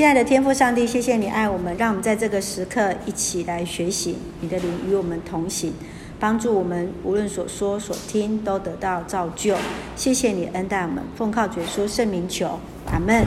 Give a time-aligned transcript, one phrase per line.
[0.00, 5.74] 亲爱的天父上帝，谢谢你爱我们，让我们在这个时刻一起来学习你的灵与我们同行，
[6.18, 9.54] 帮助我们无论所说所听都得到造就。
[9.96, 12.58] 谢谢你恩待我们，奉靠主耶圣名求，
[12.90, 13.26] 阿门。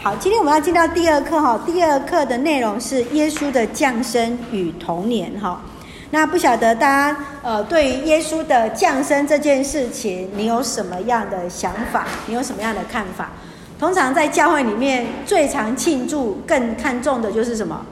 [0.00, 5.62] 好，今天我们要进到第二课哈，第二课的内容是耶稣的降生与童年哈。
[6.10, 12.08] 那不晓得大家呃，对于耶稣的降生这件事情，你有什么样的想法？
[12.26, 13.30] 你有什么样的看法？
[13.82, 17.84] 通常在教会里面最常庆祝、更看重的就是什么？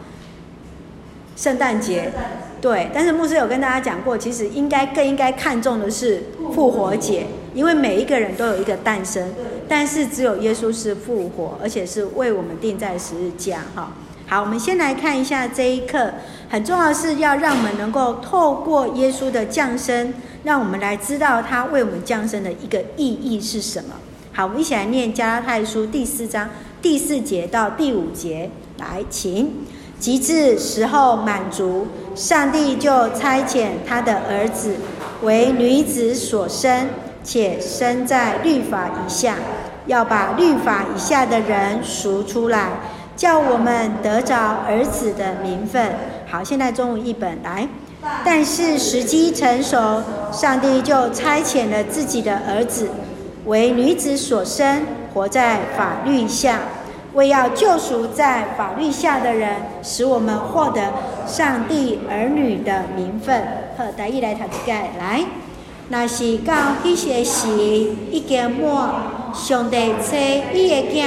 [1.34, 2.12] 圣诞节。
[2.60, 6.22] 对，但是牧师有跟大家讲过，其实应该更应该看重的是
[6.54, 9.32] 复活节，因为每一个人都有一个诞生，
[9.68, 13.58] 但是只有耶稣是复活，而且是为我们定在十日架。
[13.74, 13.90] 哈，
[14.28, 16.12] 好，我们先来看一下这一课，
[16.48, 20.14] 很重要的是要让我们能够透过耶稣的降生，
[20.44, 23.96] 让我们来知道他为我们降生的一个意义是什么。
[24.32, 26.48] 好，我们一起来念加拉太书第四章
[26.80, 28.48] 第四节到第五节。
[28.78, 29.50] 来，请。
[29.98, 34.76] 及至时候满足，上帝就差遣他的儿子
[35.22, 36.88] 为女子所生，
[37.22, 39.36] 且生在律法以下，
[39.86, 42.70] 要把律法以下的人赎出来，
[43.14, 45.92] 叫我们得着儿子的名分。
[46.30, 47.68] 好，现在中文译本来。
[48.24, 52.88] 但是时机成熟，上帝就差遣了自己的儿子。
[53.46, 54.82] 为女子所生，
[55.14, 56.60] 活在法律下，
[57.14, 60.92] 为要救赎在法律下的人，使我们获得
[61.26, 63.42] 上帝儿女的名分。
[63.76, 65.24] 好，大家来读一下来。
[65.88, 67.48] 那是到迄些时
[68.10, 71.06] 已经满，上帝差伊的囝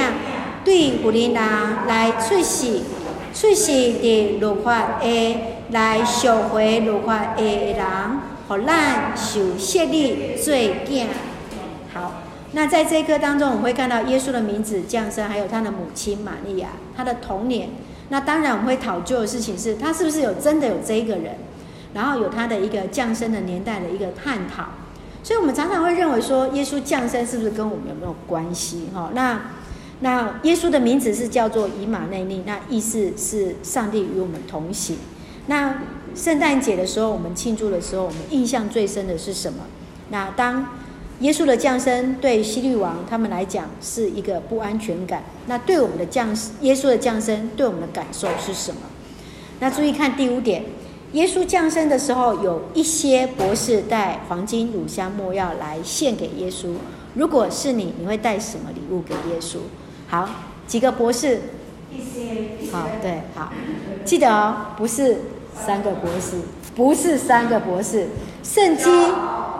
[0.64, 2.80] 对妇人来出世，
[3.32, 5.36] 出世的如法的
[5.70, 7.86] 来赎回如法的人，
[8.46, 11.06] 互咱受设立做囝。
[12.54, 17.70] 那在这一课当中，我们会看到耶稣的名字降生，还有他的母亲玛利亚，他的童年。
[18.10, 21.36] 那当然，我们会讨究的事情是，他是不是有真的有这一个人，
[21.94, 24.68] 然后有他的一个降生的年代的一个探讨。
[25.22, 28.88] 所以，我们常常会认为说，耶稣降生是不是跟我们有没有关系？
[28.94, 29.50] 哈，那
[30.00, 34.98] 那耶稣的名字是叫做以马内利，那意思是上帝与我们同行。
[35.46, 35.82] 那
[36.14, 39.64] 圣诞节的时候，我们庆祝的时候，我们印象最深的是什么？
[40.10, 40.68] 那当
[41.20, 45.22] 耶稣的降生对希律王他们来讲是一个不安全感。
[45.46, 48.80] 那对我们的降耶稣的降生对我们的感受是什么？
[49.60, 50.64] 那注意看第五点，
[51.12, 56.74] 耶稣降生的时候，有一些博士带黄金、乳香、没药来献给耶稣。
[57.14, 59.58] 如果是你，你会带什么礼物给耶稣？
[60.08, 60.28] 好，
[60.66, 61.40] 几个博士？
[61.92, 62.70] 一些。
[62.72, 63.52] 好，对，好，
[64.04, 65.18] 记得哦，不是
[65.64, 66.38] 三个博士，
[66.74, 68.08] 不是三个博士，
[68.44, 69.14] 圣经。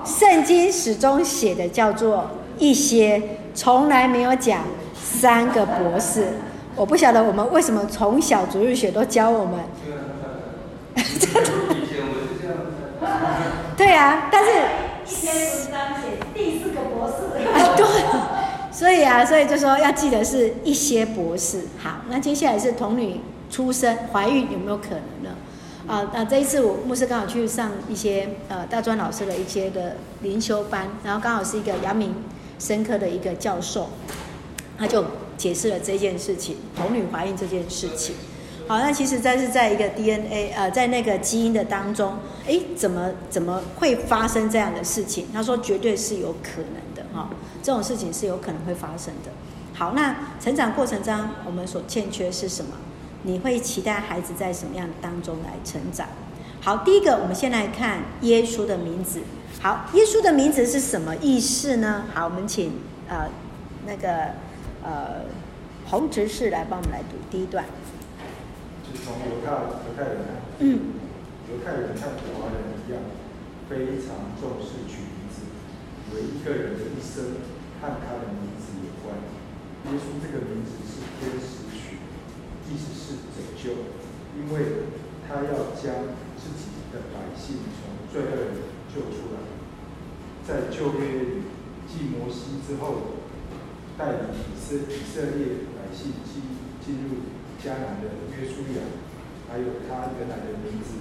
[0.04, 2.26] 圣经始终写的叫做
[2.58, 4.60] 一些，从来没有讲
[4.94, 6.34] 三个博士。
[6.76, 9.60] 我不晓得我们为什么从小主日学都教我们。
[13.78, 14.50] 对啊，但是
[15.08, 17.14] 一篇文章写第四个博士。
[17.48, 17.86] 啊，对，
[18.70, 21.62] 所以啊，所以就说要记得是一些博士。
[21.82, 25.30] 好，那接下来是童女出生怀孕有没有可能呢？
[25.86, 32.14] 啊，那这一次我牧师刚好去上一些呃大专老师的一些的灵修班，然后刚好是一个阳明
[32.58, 33.90] 生科的一个教授，
[34.78, 35.04] 他就
[35.36, 38.14] 解释了这件事情，童女怀孕这件事情。
[38.66, 42.14] 好，那其实在是在一个 DNA 呃，在那个基因的当中，
[42.46, 45.26] 诶，怎么怎么会发生这样的事情？
[45.34, 47.28] 他说绝对是有可能的哈，
[47.62, 49.30] 这种事情是有可能会发生的。
[49.74, 52.70] 好，那成长过程中我们所欠缺是什么？
[53.26, 56.06] 你会期待孩子在什么样当中来成长？
[56.60, 59.22] 好，第一个，我们先来看耶稣的名字。
[59.60, 62.04] 好，耶稣的名字是什么意思呢？
[62.12, 62.72] 好，我们请
[63.08, 63.28] 呃
[63.86, 64.36] 那个
[64.82, 65.24] 呃
[65.86, 67.64] 洪执事来帮我们来读第一段。
[68.84, 70.20] 是从犹太犹太人，
[70.58, 70.80] 嗯，
[71.48, 73.00] 犹太人像华人一样，
[73.70, 75.48] 非常重视取名字，
[76.12, 77.40] 为一个人的一生
[77.80, 79.16] 和他的名字有关。
[79.88, 81.63] 耶稣这个名字是天使。
[82.70, 83.70] 意思是拯救，
[84.36, 84.88] 因为
[85.28, 88.60] 他要将自己的百姓从罪恶里
[88.92, 89.40] 救出来。
[90.46, 91.42] 在旧约里，
[91.88, 93.20] 继摩西之后，
[93.96, 96.42] 带领以色以色列百姓进
[96.84, 97.24] 进入
[97.62, 98.80] 迦南的约书亚，
[99.50, 101.00] 还有他原来的名字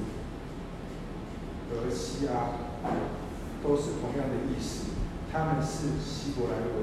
[1.69, 2.55] 何西阿，
[3.61, 4.91] 都是同样的意思。
[5.31, 6.73] 他们是希伯来文，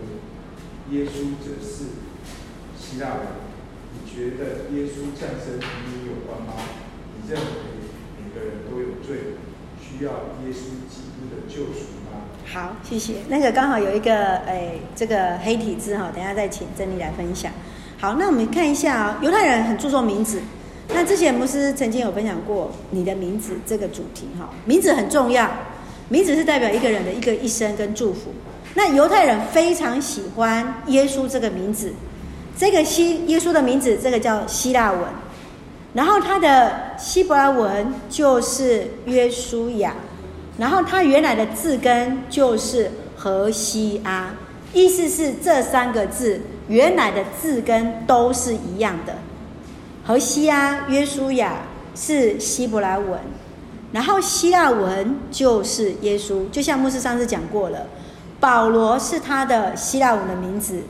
[0.91, 1.85] 耶稣则是
[2.77, 3.50] 希腊文。
[3.93, 6.55] 你觉得耶稣降生与你有关吗？
[7.15, 7.47] 你认为
[8.19, 9.35] 每个人都有罪，
[9.81, 12.23] 需要耶稣基督的救赎吗？
[12.47, 13.15] 好，谢谢。
[13.29, 17.53] 那个刚好有一个诶，这个黑体字哈，等下再请珍妮来分享。
[17.99, 20.41] 好，那我们看一下啊、哦，犹太人很注重名字。
[20.89, 25.49] 那之前牧师曾经有分享过你的名字这个主题哈，名字很重要，
[26.09, 28.33] 名字是代表一个人的一个一生跟祝福。
[28.75, 31.93] 那犹太人非常喜欢耶稣这个名字，
[32.57, 35.01] 这个希耶稣的名字，这个叫希腊文，
[35.95, 39.95] 然后他的希伯来文就是约书亚，
[40.59, 44.35] 然后他原来的字根就是何西阿，
[44.73, 49.17] 意思是这三个字原来的字根都是一样的。
[50.07, 51.63] 何西阿、约书亚
[51.95, 53.19] 是希伯来文，
[53.93, 56.49] 然后希腊文就是耶稣。
[56.51, 57.87] 就像牧师上次讲过了，
[58.39, 60.83] 保罗是他的希腊文的名字，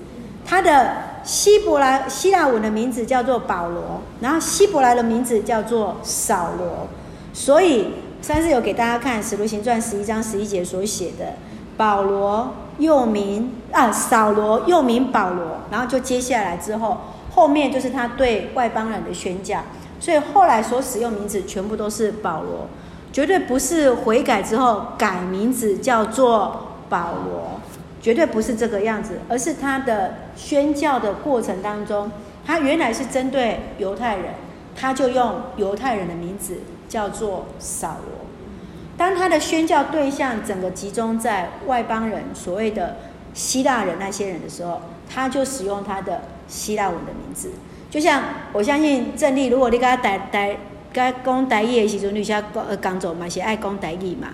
[0.44, 6.88] 他的希伯来希腊文的名字叫做保罗，然后希伯来的名字叫做扫罗。
[7.32, 7.88] 所以
[8.22, 11.34] 上次有给大家看《使徒行传》十一章十一节所写的，
[11.76, 16.96] 保罗又名啊扫罗又名保罗，然后就接下来之后。
[17.32, 19.62] 后面就是他对外邦人的宣讲，
[20.00, 22.67] 所以后来所使用名字全部都是保罗，
[23.12, 27.59] 绝对不是悔改之后改名字叫做保罗，
[28.00, 32.11] 绝对不是这个样子，而是他的宣教的过程当中，
[32.44, 34.26] 他原来是针对犹太人，
[34.75, 38.26] 他就用犹太人的名字叫做扫罗。
[38.97, 42.97] 当他的宣教对象整个集中在外邦人，所谓的
[43.35, 46.23] 希腊人那些人的时候，他就使用他的。
[46.50, 47.53] 希腊文的名字，
[47.88, 50.56] 就像我相信郑丽，如果你跟他台台
[50.93, 54.31] 跟讲台语的时阵，你写呃工作嘛是爱讲台语嘛。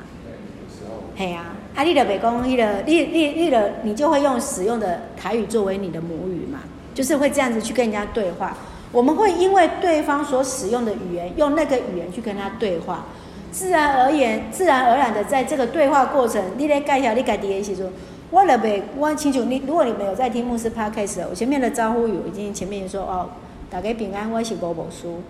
[1.15, 6.61] 对，啊，啊你着别讲迄个，你你你着你就会用使用的台语作为你的母语嘛，
[6.94, 8.56] 就是会这样子去跟人家对话。
[8.90, 13.05] 我们会因为对方所使用的语言，用那个语言去跟他对话，
[13.52, 17.87] 自然而然，自然而然的在这个对话过程，你来介绍你家己的时阵。
[18.31, 19.62] 我了呗，我清楚你。
[19.67, 23.28] 如果你没有在听牧师 podcast，我前面的招呼语已经前面说哦，
[23.69, 25.20] 大家平安，我是吴宝书。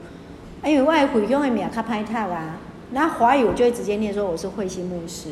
[0.64, 2.56] 因为我回乡的名较歹读啊，
[2.92, 5.30] 那华语我就会直接念说我是慧馨牧师。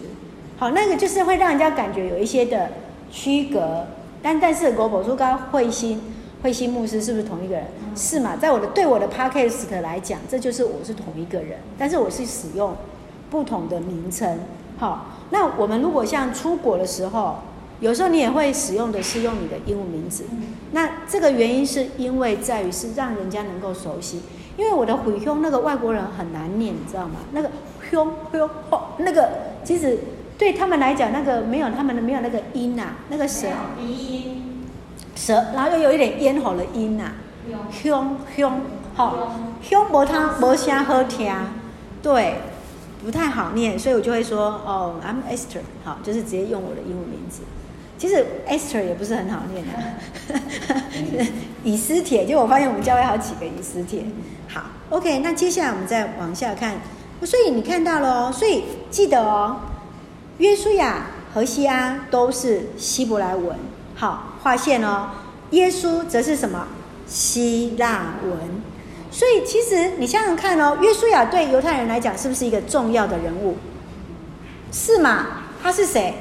[0.56, 2.71] 好，那个就是会让人家感觉有一些的
[3.11, 3.85] 区隔。
[4.23, 6.01] 但但是吴宝书跟慧心
[6.43, 7.65] 慧心牧师是不是同一个人？
[7.95, 8.37] 是嘛？
[8.37, 12.75] 在我的对我的 podcast 来讲，这就是我是同一个人，但是我是使用
[13.31, 14.39] 不同的名称。
[14.79, 17.37] 好，那我们如果像出国的时候。
[17.81, 20.25] 有时候你也会使用的是用你的英文名字，
[20.71, 24.23] 那这个原因是因为在于是让人家能够熟悉，
[24.57, 27.17] 因为我的悔凶那个外国人很难念，你知道吗？
[27.33, 27.50] 那个
[27.91, 28.49] 胸胸
[28.99, 29.29] 那个
[29.65, 29.99] 其实
[30.44, 33.49] 对他们来讲，那个没有他们的没有那个音呐、啊，那个舌
[33.79, 34.62] 鼻音
[35.17, 37.12] 舌，然后又有一点咽喉的音呐、啊，
[37.73, 38.61] 胸胸
[38.94, 41.35] 好胸没他没声好听，
[42.02, 42.35] 对，
[43.02, 47.40] 不太好念，所以我就会说哦，I'm Esther，好，就是直接用我的英文名字。
[47.97, 51.26] 其实 Esther 也不是很好念的，
[51.64, 52.26] 以斯帖。
[52.26, 54.05] 就我发现我们教会好几个以斯帖。
[54.47, 56.75] 好，OK，那接下来我们再往下看。
[57.23, 59.56] 所以你看到了哦，所以记得哦，
[60.39, 63.57] 约书亚、和西阿都是希伯来文。
[63.95, 65.11] 好，划线哦。
[65.51, 66.67] 耶稣则是什么？
[67.07, 68.39] 希腊文。
[69.11, 73.57] 所以其实你想想看哦，约书亚对犹太人来讲是不是一个重要的人物？
[74.73, 75.27] 是吗？
[75.63, 76.15] 他是谁？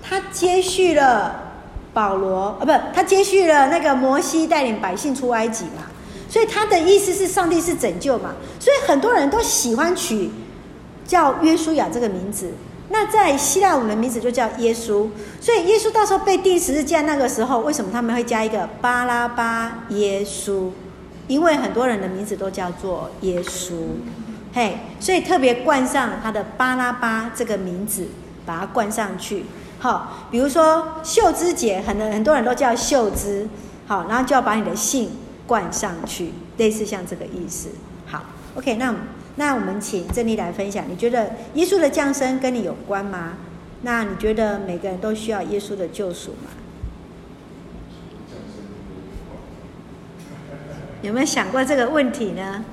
[0.00, 1.54] 他接续了
[1.92, 5.82] 保罗啊，不，他接续了那个摩西带领百姓出埃及嘛，
[6.28, 8.30] 所以他的意思是上帝是拯救嘛，
[8.60, 10.30] 所以很多人都喜欢取
[11.04, 12.52] 叫约书亚这个名字。
[12.90, 15.08] 那在希腊文的名字就叫耶稣，
[15.40, 20.70] 所以耶稣到时候被钉十字架那个时候，为什么他们会加一个巴拉巴耶稣？
[21.26, 23.74] 因为很多人的名字都叫做耶稣，
[24.54, 28.08] 嘿，所以特别冠上他的巴拉巴这个名字，
[28.46, 29.44] 把它冠上去。
[29.78, 33.46] 好，比如说秀芝姐，很多很多人都叫秀芝，
[33.86, 35.10] 好，然后就要把你的姓
[35.46, 37.68] 冠上去，类似像这个意思。
[38.06, 38.24] 好
[38.56, 38.94] ，OK，那
[39.38, 43.34] 那我们请郑丽来分享，你觉得耶稣的降生跟你有关吗？
[43.82, 46.50] 那你觉得每个人都需要耶稣的救赎吗？
[51.02, 52.64] 有没有想过这个问题呢？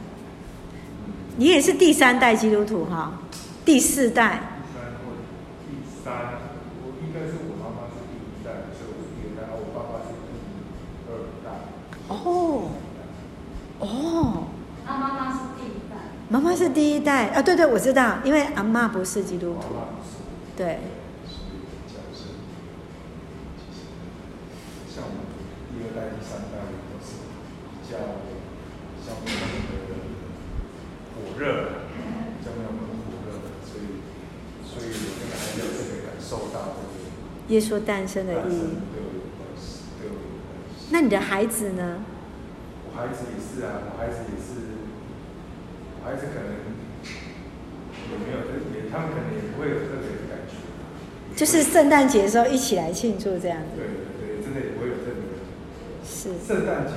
[1.38, 3.20] 你也是第三代基督徒哈，
[3.64, 4.40] 第四代。
[5.70, 6.14] 第三。
[12.08, 12.70] 哦，
[13.80, 14.48] 哦，
[14.86, 15.70] 他妈妈是第一
[16.56, 19.76] 是第一代啊，对对，我知道，因为阿妈不是基督徒，
[20.56, 20.80] 对。
[24.90, 25.20] 像我们
[25.74, 26.56] 第二代、第三代
[26.88, 27.28] 都是
[27.74, 27.98] 比较
[29.04, 29.74] 像我们的
[31.14, 31.44] 火热，
[32.44, 33.28] 像我们火热，
[33.66, 34.00] 所以
[34.64, 37.04] 所以我们还要特别感受到这个
[37.50, 38.80] 耶稣诞生的意义。
[40.92, 42.00] 那你的孩子呢？
[42.88, 44.75] 我孩子也是啊，我孩子也是，我
[46.06, 46.54] 孩子可能
[48.14, 48.38] 有没有，
[48.78, 50.54] 也他们可能也不会有特别的感觉。
[51.36, 53.74] 就是圣诞节的时候一起来庆祝这样子。
[53.76, 55.42] 对对对，真的也不会有特别的。
[56.06, 56.38] 是。
[56.46, 56.94] 圣诞节，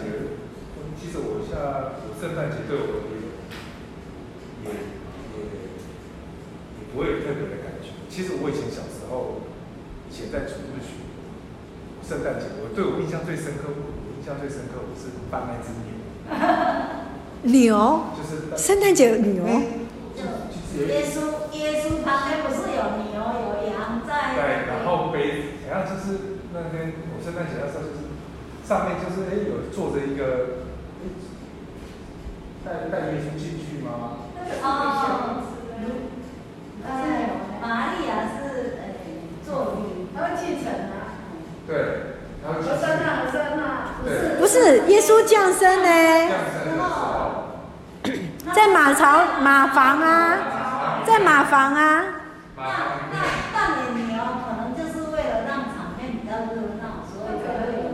[1.00, 5.40] 其实我像圣诞节对我也也也
[6.76, 7.96] 也不会有特别的感觉。
[8.12, 9.40] 其实我以前小时候，
[10.10, 11.00] 以前在主日学，
[12.04, 13.80] 圣诞节我对我印象最深刻，我
[14.20, 15.96] 印象最深刻我是扮那只牛。
[17.42, 18.00] 牛。
[18.16, 18.56] 就是。
[18.56, 19.44] 圣诞节有牛。
[20.78, 24.34] 耶稣耶稣旁边不是有牛有羊在？
[24.34, 28.06] 对，然后背，然后就是那天我圣诞节的时候，就是
[28.64, 30.22] 上面就是哎有坐着一个，
[32.64, 34.22] 带带耶稣进去吗？
[34.62, 35.42] 哦，
[36.86, 36.90] 哎，
[37.60, 38.80] 玛利亚是哎
[39.44, 41.26] 坐女，他会继承啊。
[41.66, 41.74] 对，
[42.44, 42.60] 然后。
[42.60, 44.38] 和尚啊，和尚啊，对。
[44.38, 45.88] 不是耶稣降生呢？
[46.28, 47.17] 降生的时候。
[48.54, 52.04] 在马槽马房啊，在马房啊。
[52.56, 52.64] 那
[53.12, 53.18] 那
[53.52, 53.56] 扮
[53.94, 57.88] 演牛可能就是为了让场面比较热闹，所以才会有。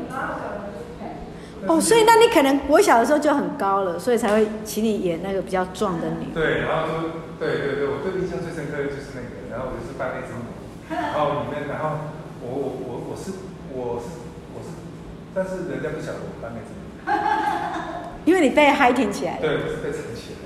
[1.66, 6.26] 哦，所以那你可能我小的时候就很高了，所以才会请你演那个比较壮的女。
[6.34, 6.92] 对，然后就，
[7.40, 10.44] 对对对，我最印象最深刻的就是那个，然后我就是扮那只母，
[10.92, 13.32] 然后里面，然后我我我我是
[13.72, 14.76] 我是我是，
[15.34, 16.84] 但是人家不晓得我扮那只母。
[18.24, 19.38] 因为你被 hiking 起来。
[19.40, 20.43] 对，我是被撑起来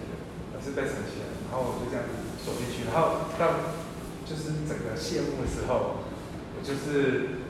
[0.69, 2.13] 是被撑起来，然后我就这样子
[2.45, 3.73] 走进去，然后到
[4.29, 6.05] 就是整个谢幕的时候，
[6.53, 7.41] 我就是。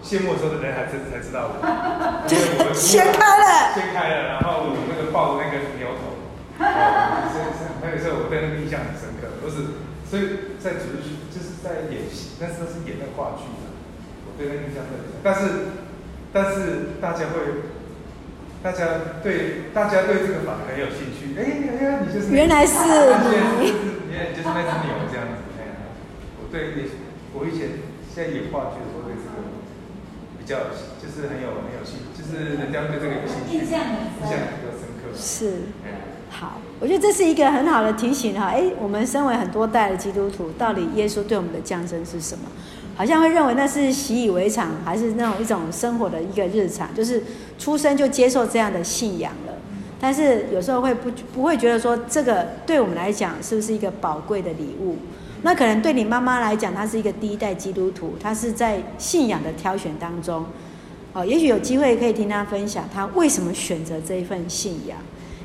[0.00, 1.60] 谢幕的时候的人还真才知道我，
[2.24, 6.16] 因为我们掀开了，掀开了，然后我那个抱着那个牛头，
[6.56, 7.44] 哦，所以
[7.84, 9.76] 那个时候我对那个印象很深刻，都是
[10.08, 13.68] 所以在主日学就是在演戏，那时候是演那个话剧的，
[14.24, 15.68] 我对那个印象特别深，但是
[16.32, 17.68] 但是大家会，
[18.62, 23.72] 大家对大家对这个法很有兴趣，哎哎呀，你就是原来是你，
[24.12, 25.96] 原来就是那只牛这样子，哎呀，
[26.38, 26.74] 我对
[27.32, 27.80] 我以前
[28.14, 29.50] 现在演话剧的时候对这个。
[30.40, 30.56] 比较
[31.00, 35.14] 就是很有很有兴趣，就是人家对这个有兴趣，印象印象比较深刻。
[35.14, 35.62] 是，
[36.28, 38.46] 好，我觉得这是一个很好的提醒哈。
[38.46, 42.46] 哎，我们身为很多代的基督徒，到底耶稣对我们的降生是什么？
[42.96, 47.22] 好像会认为那是习以为常，还是那种一种生活的一个日常，就是
[47.58, 49.54] 出生就接受这样的信仰了。
[50.00, 54.96] 但是有时候会不不会觉得说这个对我们来讲是不是一个宝贵的礼物？
[55.42, 60.44] 那可能对你妈妈来讲，她是一个第一代基督徒，她是在信仰的挑选当中，
[61.14, 64.98] 哦，也许有机会可以听她分享，她为什么选择这一份信仰。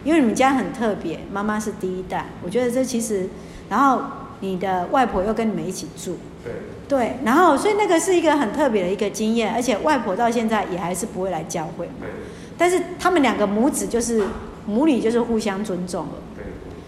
[0.03, 3.27] 因为你们家很特别，妈妈是第一代，我觉得这其实，
[3.69, 4.01] 然后
[4.41, 6.53] 你的外婆又跟你们一起住，对，
[6.87, 12.09] 对，然后所以那个是一个很特别的一个经验，而且外婆到现在也还是不会来教会，对，
[12.57, 14.23] 但是他们两个母子就是
[14.65, 16.45] 母女就是互相尊重了，对，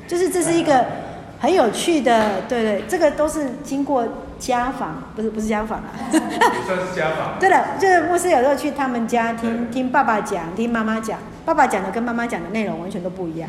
[0.08, 0.86] 就是这是一个。
[1.40, 4.04] 很有趣的，对对，这个都是经过
[4.40, 5.94] 家访，不是不是家访啊，
[6.66, 7.38] 算是家访。
[7.40, 13.48] 对的，就是牧师有时候去他们家听听爸爸讲，听妈妈讲，爸爸讲的跟妈妈讲的内容完全都不一样。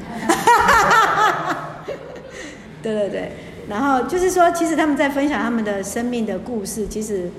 [2.83, 3.33] 对 对对，
[3.69, 7.31] 然后就是说，其实他们在分享他们的生命的故事，其实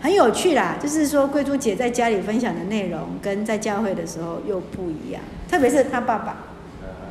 [0.00, 0.76] 很有趣啦。
[0.82, 6.36] 就是说，贵珠姐在家里分享的内容跟在教会的时候又不一样，特别是他爸爸。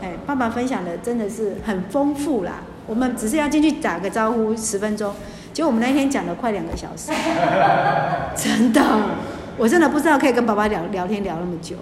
[0.02, 2.62] 哎，爸爸分享的真的是很丰富啦。
[2.86, 5.14] 我们只是要进去打个招呼十分钟，
[5.54, 7.14] 结果我们那天讲了快两个小时，
[8.36, 8.82] 真的，
[9.58, 11.78] 我真的不知道可以跟爸爸聊聊天聊那么久。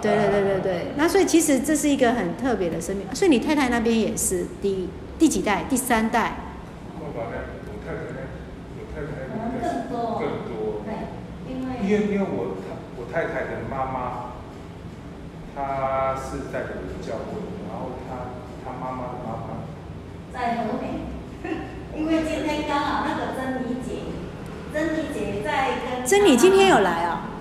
[0.00, 3.04] 对对对对对，那所以其实这是一个很特别的生命。
[3.12, 4.88] 所以你太太那边也是第一
[5.20, 5.64] 第几代？
[5.68, 6.32] 第三代？
[6.98, 8.32] 我太太，我太太，
[8.72, 9.28] 我太太
[9.60, 10.80] 更多更多。
[10.82, 11.12] 对，
[11.46, 12.56] 因为因为因为我
[12.96, 14.30] 我太太的妈妈。
[15.52, 17.36] 他是在我们教会，
[17.68, 18.32] 然后他
[18.64, 19.66] 他妈妈的妈妈
[20.32, 21.04] 在和美，
[21.94, 24.14] 因为今天刚好那个珍妮姐，
[24.72, 27.34] 珍妮姐在跟珍妮今天有来啊、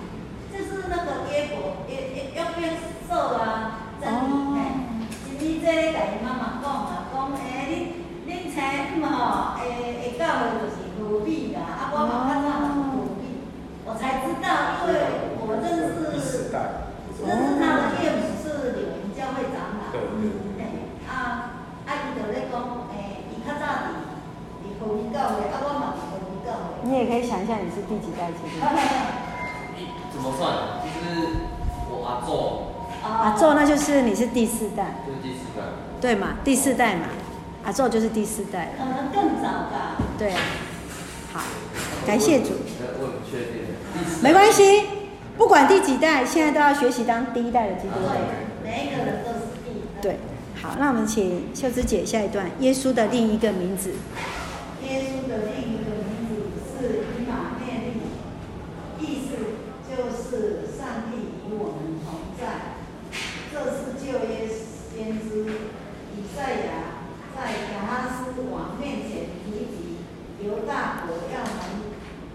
[0.52, 2.76] 就是那个约伯约约约变
[3.08, 4.60] 瘦啊，珍妮哎，
[5.38, 7.70] 珍妮在跟伊妈妈讲啊，讲哎，
[8.28, 9.64] 恁恁猜嘛吼，诶
[10.02, 13.24] 诶，教会就是和美啦，啊，我嘛看到是和美，
[13.86, 15.00] 我才知道，因为
[15.40, 16.10] 我认识。
[17.22, 20.88] 这是他的岳母是柳营教会长老，对对对。
[21.06, 21.52] 啊，
[21.86, 24.08] 啊，伊就咧讲，诶，伊较早伫
[24.64, 26.88] 伫福音教会，啊，我嘛伫福音教会。
[26.88, 28.66] 你也可以想象你是第几代基督。
[30.14, 30.80] 怎么算？
[30.86, 31.28] 就是
[31.90, 32.30] 我阿祖。
[33.02, 35.02] 阿祖，那就是你是第四代。
[35.08, 35.64] 就是第四代。
[36.00, 37.08] 对嘛，第四代嘛，
[37.64, 38.74] 阿祖就是第四代。
[38.78, 39.98] 可能更早吧。
[40.18, 40.40] 对啊。
[41.34, 41.42] 好，
[42.06, 42.50] 感谢主。
[43.00, 43.64] 我不确定。
[44.22, 44.86] 没关系。
[45.38, 48.12] 不管第几代，现在都要学习当第一代的基督徒。
[48.62, 50.02] 每一个人都是第一代。
[50.02, 50.20] 对，
[50.62, 53.94] 好，那我们请秀芝姐下一段，耶稣的另一个名字。
[54.84, 58.04] 耶稣的另一个名字是以马内利，
[59.00, 59.56] 意思
[59.88, 61.16] 就是上帝
[61.48, 62.76] 与我们同在。
[63.52, 65.44] 这是旧约先知
[66.16, 67.00] 以赛亚
[67.36, 70.04] 在亚哈斯王面前提及
[70.46, 71.88] 犹大国要能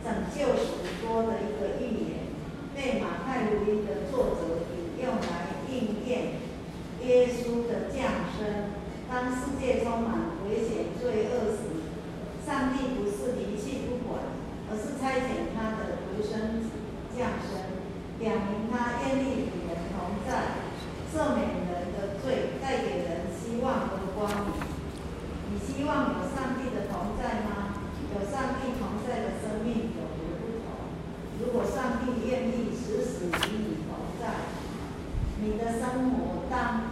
[0.05, 2.29] 拯救时说的一个预言，
[2.77, 6.37] 被马太福音的作者引用来应验
[7.01, 8.77] 耶稣的降生。
[9.09, 11.89] 当世界充满危险、罪恶时，
[12.45, 14.21] 上帝不是离弃不管，
[14.69, 16.69] 而是差遣他的独生子
[17.17, 17.81] 降生，
[18.19, 20.61] 表明他愿意与人同在，
[21.09, 24.61] 赦免人的罪，带给人希望和光明。
[25.49, 27.81] 你希望有上帝的同在吗？
[28.13, 30.67] 有上帝同在的生命有何不同？
[31.41, 34.55] 如果上帝愿意时时与你同在，
[35.41, 36.83] 你的生活当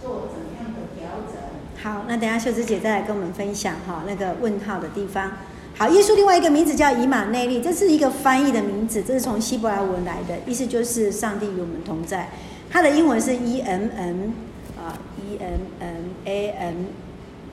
[0.00, 1.34] 做怎样的调整？
[1.82, 5.30] 好，那等下秀芝姐再来跟我们分享哈，那个问号的地方。
[5.76, 12.30] 好，耶稣另外一个名字叫以马内利，这是一个翻译的名字，这是从希伯来文来的，意思就是上帝与我们同在。
[12.70, 14.32] 它的英文是 E M N
[14.78, 16.74] 啊 E M N A M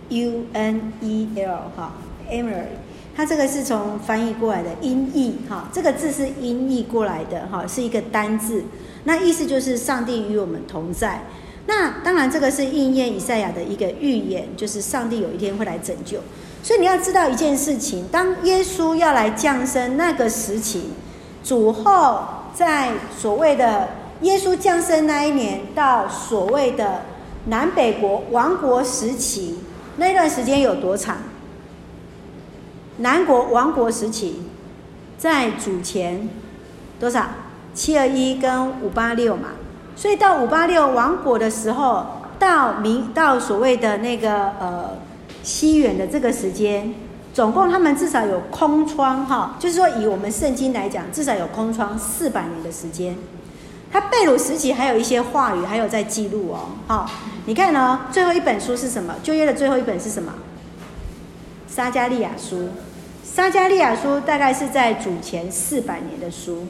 [0.10, 1.94] U N E L 哈
[2.30, 2.64] ，Emmanuel，
[3.16, 8.64] 它这个是从翻译过来的音译哈，这个字是音译过来的哈，是一个单字，
[9.04, 11.22] 那意思就是上帝与我们同在。
[11.68, 16.20] 那当然这个是应验以赛亚的一个预言，就是上帝有一天会来拯救。
[16.64, 20.90] 所以你要知道一件事情，当耶稣要来降生那个时期，
[21.44, 22.20] 主后
[22.54, 23.90] 在所谓的
[24.22, 27.02] 耶稣降生那一年到所谓的
[27.46, 29.60] 南北国亡国时期。
[29.98, 31.18] 那段时间有多长？
[32.98, 34.42] 南国亡国时期，
[35.18, 36.30] 在主前
[37.00, 37.28] 多少？
[37.74, 39.50] 七二一跟五八六嘛。
[39.98, 42.06] 所以到五八六亡国的时候，
[42.38, 44.92] 到明到所谓的那个呃
[45.42, 46.94] 西元的这个时间，
[47.34, 53.18] 总共他们至少有空窗哈，就是说以我们圣经来讲，至少有空窗四百年的时间。
[53.92, 56.60] 他被掳时期还有一些话语，还有在记录哦。
[56.88, 57.10] 好，
[57.46, 59.16] 你看哦，最后一本书是什么？
[59.24, 60.32] 旧约的最后一本是什么？
[61.68, 62.70] 撒迦利亚书。
[63.24, 66.66] 撒迦利亚书大概是在主前四百年的书，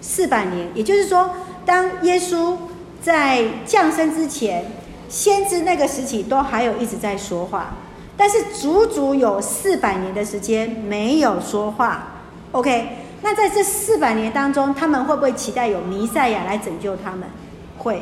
[0.00, 1.30] 四百年，也就是说，
[1.68, 2.56] 当耶稣
[3.02, 4.64] 在降生之前，
[5.06, 7.74] 先知那个时期都还有一直在说话，
[8.16, 12.22] 但是足足有四百年的时间没有说话。
[12.52, 13.04] OK。
[13.20, 17.28] 那在这四百年当中，他们会不会期待有弥赛亚来拯救他们？
[17.76, 18.00] 会。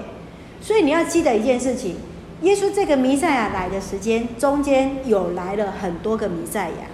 [0.61, 1.97] 所以你要记得一件事情：
[2.43, 6.87] 耶稣这个弥赛亚来的时间中间有来了很多个弥赛亚，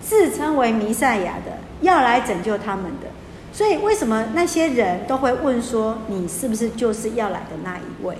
[0.00, 3.08] 自称为弥赛亚的要来拯救他们的。
[3.52, 8.16] 所以为什么那些人都会问说：“你是不是就是要来的那一位？”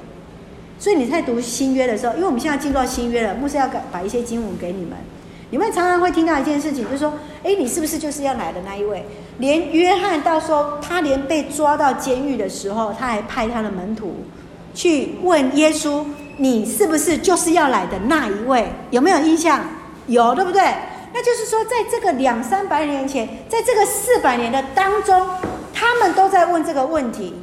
[0.78, 4.90] 所以你在读新约的时候，因为我们现在进入到新约了，牧师要把一些经文给你们。
[5.50, 9.04] 你们常常会听到一件事情，就是说，诶，你是不是就是要来的那一位？
[9.38, 14.24] 连约翰到时候，他连被抓到监狱的时候，他还派他的门徒
[14.74, 16.04] 去问耶稣
[16.38, 19.60] ：“你是不是就是要来的那一位？”有没有印象？
[20.08, 20.62] 有，对不对？
[21.14, 25.28] 那就是说，在这个两三百年前，在这个四百年的当中，
[25.74, 27.34] 他们都在问这个问题，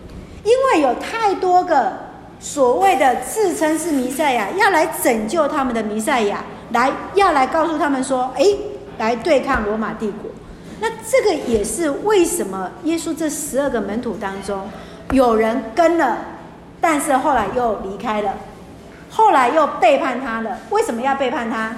[0.44, 1.94] 因为有太多个
[2.40, 6.44] 所谓的自称是弥赛亚，要来拯救他们的弥赛亚。
[6.72, 8.58] 来，要来告诉他们说，诶，
[8.98, 10.32] 来对抗罗马帝国。
[10.80, 14.70] 那这个也是为什么耶稣这十二个门徒当中，
[15.12, 16.18] 有人跟了，
[16.80, 18.34] 但是后来又离开了，
[19.10, 20.58] 后来又背叛他了。
[20.70, 21.76] 为什么要背叛他？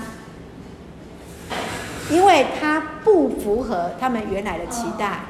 [2.11, 5.21] 因为他不符合他们原来的期待。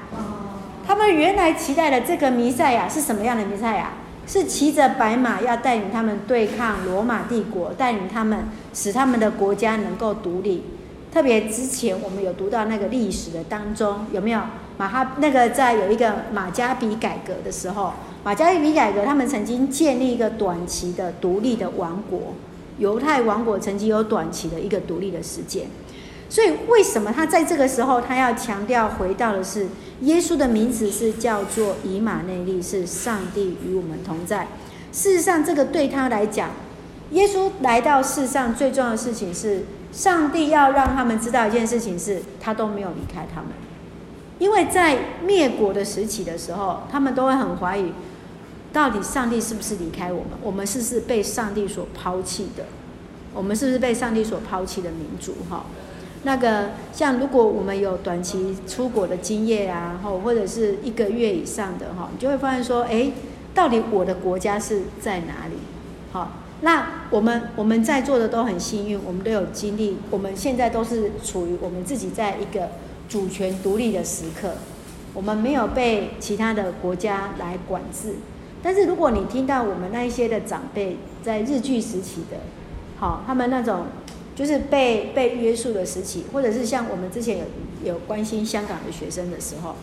[0.86, 3.92] 他们原来期待的这个弥赛亚是什么样的弥赛亚？
[4.28, 10.64] 是骑着白马，要带领他们对抗罗马帝国，带领他们使他们的国家能够独立。
[11.12, 14.42] 特别之前我们有读到那个历史的当中，有没有
[14.78, 22.34] 马哈那个在有一个马加比改革的时候，马加比改革他们曾经建立一个短期的独立的王国，
[22.78, 25.68] 犹太王国曾经有短期的一个独立的时间。
[26.32, 29.68] 所以，为什么他在这个时候，他要强调回到的是
[30.04, 34.48] 耶稣的名字是叫做以马内利，是上帝与我们同在。
[34.94, 36.52] 事实上，这个对他来讲，
[37.12, 43.50] 耶稣来到世上最重要的事情是，上帝要让他们知道一件事情是，他都没有离开他们。
[44.40, 47.92] 因为在灭国的时期的时候，他们都会很怀疑，
[48.72, 50.30] 到底上帝是不是离开我们？
[50.42, 52.64] 我们是不是被上帝所抛弃的？
[53.34, 55.34] 我们是不是被上帝所抛弃的民族？
[55.50, 55.66] 哈。
[56.24, 63.12] 那个像如果我们有短期出国的经验啊，或或者是一个月以上的哈，你就会发现说，哎，
[63.56, 65.56] 到底我的国家是在哪里？
[66.12, 72.70] 好，那我们我们在座的都很幸运，我们都有经历，我们现在都是处于我们自己在一个
[73.10, 74.52] 主权独立的时刻，
[75.16, 78.14] 我们没有被其他的国家来管制。
[78.62, 82.38] 但是如果你听到我们那一些的长辈在日据时期的，
[83.00, 83.86] 好，他们那种。
[84.42, 87.44] 就是被被约束的时期，或者是像我们之前有
[87.94, 89.76] 有关心香港的学生的时候，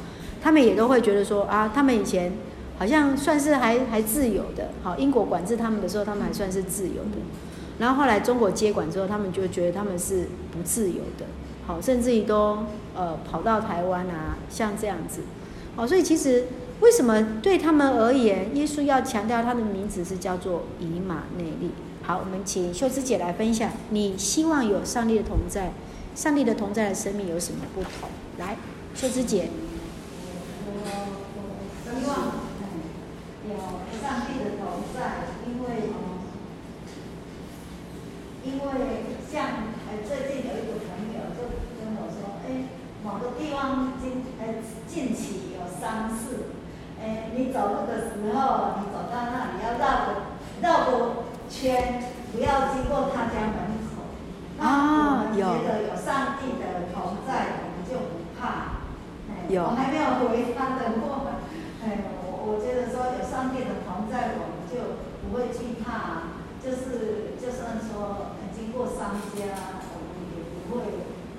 [0.42, 2.32] 他们也都会觉得说啊，他们以前
[2.76, 7.18] 好像算是还还自由的，好，英国管制他们的时候，他们还算是自由的。
[7.78, 11.26] 然后后来中国接管之后，他们就觉得他们是不自由的，
[11.64, 12.64] 好，甚至于都
[12.96, 15.20] 呃跑到台湾啊，像这样子，
[15.76, 16.46] 好，所以其实
[16.80, 21.70] 为什么对他们而言，耶稣要强调他的名字是叫做以马内利？
[22.08, 23.70] 好，我们请秀芝姐来分享。
[23.90, 25.72] 你希望有上帝的同在，
[26.14, 28.08] 上帝的同在的生命有什么不同？
[28.38, 28.56] 来，
[28.94, 29.50] 秀芝姐。
[30.64, 30.80] 我
[31.36, 32.32] 我希望
[33.44, 33.52] 有
[34.00, 35.92] 上帝的同在，因为
[38.42, 38.64] 因为
[39.30, 42.72] 像呃最近有一个朋友就跟我说，哎，
[43.04, 46.56] 某个地方近呃近期有丧事，
[47.02, 49.84] 哎，你走路的时候，你走到那里要绕
[50.62, 51.28] 绕个。
[51.48, 54.04] 圈不要经过他家门口，
[54.60, 58.84] 啊，我们觉得有上帝的同在，我们就不怕。
[59.48, 61.32] 有，我还没有回他的过，
[61.82, 66.36] 哎，我我觉得说有上帝的同在，我们就不会惧怕。
[66.60, 70.84] 就是就算说经过商家，我们也不会，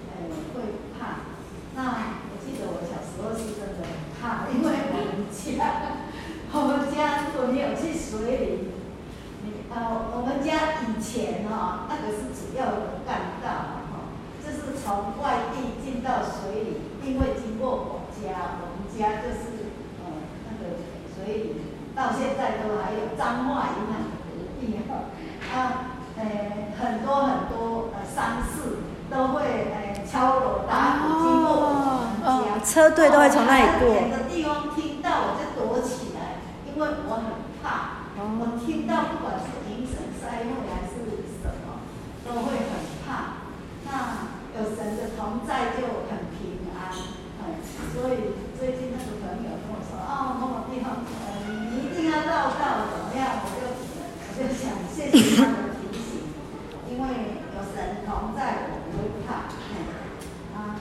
[0.09, 1.29] 哎，会怕。
[1.75, 6.01] 那我记得我小时候是真的很怕，因为我们家，
[6.51, 8.78] 我们家如果没有去水里。
[9.71, 9.77] 呃，
[10.17, 14.09] 我们家以前哈、哦，那个是主要的干道哈，
[14.43, 19.69] 就是从外地进到水里，因为经过我家，我们家就是
[20.01, 20.09] 呃
[20.49, 20.81] 那个
[21.13, 21.61] 水里，
[21.95, 25.13] 到现在都还有彰化银行隔壁哈，
[25.53, 28.79] 啊，呃很多很多呃丧事
[29.11, 31.69] 都会呃敲锣打鼓经过我
[32.17, 33.93] 们家，哦、车队都会从那里过。
[33.93, 37.25] 远的地方听到我就躲起来，因为我很
[37.61, 39.59] 怕，我听到不管是。
[40.19, 40.99] 灾祸还是
[41.41, 41.81] 什么，
[42.27, 43.49] 都会很怕。
[43.87, 46.91] 那有神的同在就很平安。
[47.39, 47.57] 哎，
[47.95, 53.41] 所以最近那个朋友跟我说，哦，某某地方，呃，你一定要绕道怎么样？
[53.41, 56.29] 我就我就想谢谢他的提醒，
[56.91, 59.49] 因为有神同在，我不会怕。
[59.49, 59.73] 哎，
[60.53, 60.77] 啊，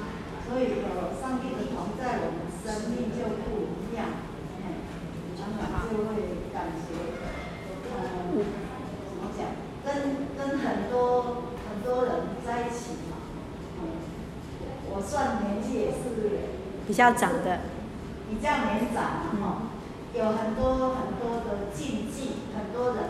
[0.51, 4.05] 所以有上帝的同在，我们生命就不一样。
[4.61, 4.77] 哎，
[5.39, 7.18] 然后就会感觉，
[8.37, 8.45] 呃。
[9.89, 9.95] 跟
[10.37, 12.13] 跟很多很多人
[12.45, 13.17] 在一起嘛，
[13.81, 13.89] 嗯，
[14.93, 16.53] 我算年纪也是
[16.87, 17.61] 比较长的，
[18.29, 19.73] 比较年长嘛哈，
[20.13, 23.05] 有很多很多的禁忌，很多人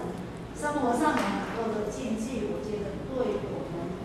[0.54, 3.98] 生活上有很多的禁忌，我觉得对我们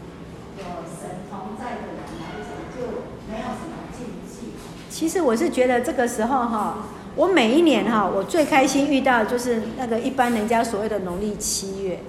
[0.58, 4.58] 有神同在的人来讲就没有什么禁忌。
[4.89, 6.78] 其实我是觉得这个时候哈，
[7.15, 11.99] 我每一年哈，我最开心遇到就是那个一般人家所谓的农历七月。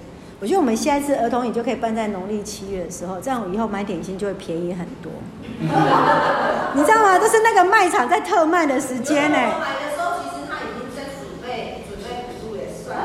[0.41, 5.11] 我觉得我们下一次儿童节就可以办在农历七月的时候，这样我以后买点心就会便宜很多。
[5.59, 7.17] 你知道吗？
[7.17, 9.37] 这是那个卖场在特卖的时间呢。
[9.37, 12.97] 买的时候，其实他已经在准备准备补助也算。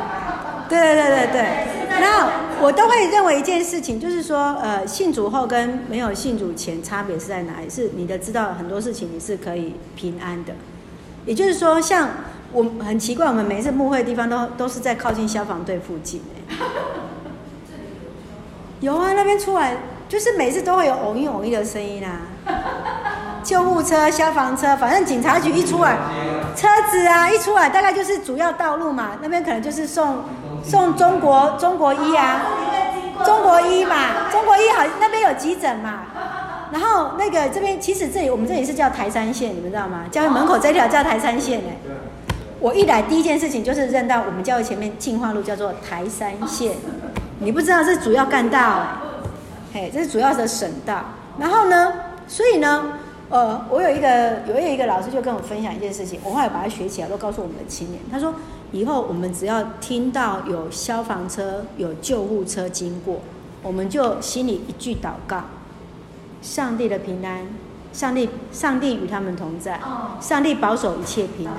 [0.68, 2.00] 对对对对对。
[2.00, 2.30] 然后
[2.62, 7.70] 我都会认为一件事情，就是说，呃，信主后跟没有信主前差别是在哪里？
[7.70, 10.54] 是你的知道很多事情你是可以平安的。
[11.26, 12.08] 也就是说，像
[12.52, 16.22] 我很奇怪，我们每一次幕会的地方都都是在靠近消防队附近
[18.80, 19.76] 有啊，那边出来
[20.08, 22.22] 就是每次都会有偶一偶一的声音啊，
[23.44, 25.98] 救护车、消防车，反正警察局一出来，
[26.56, 30.24] 车子啊一出来，大概就是主要道路嘛，那边可能就是送
[30.64, 32.40] 送中国中国医啊，
[33.24, 36.00] 中国医嘛，中国医好那边有急诊嘛，
[36.72, 40.04] 然后那个这边其实这里我们这里是叫台山线，你们知道吗？
[40.10, 41.76] 教会门口这条叫台三线哎，
[42.60, 46.76] 我一来第一件事情就是认到我们教会前面进化路叫做台山线。
[47.40, 48.88] 你不知道是主要干道哎，
[49.72, 51.02] 嘿，这是主要的省道。
[51.38, 51.92] 然后呢，
[52.28, 52.92] 所以呢，
[53.30, 58.00] 呃，我有一个有一个老师就跟我分享一件事情，我后来把它学起来，都告诉我们的青年。
[58.12, 58.34] 他说，
[58.72, 63.20] 以后我们只要听到有消防车、有救护车经过，
[63.62, 65.42] 我们就心里一句祷告：
[66.42, 67.46] 上帝的平安，
[67.92, 69.80] 上帝，上帝与他们同在，
[70.20, 71.54] 上帝保守一切平安，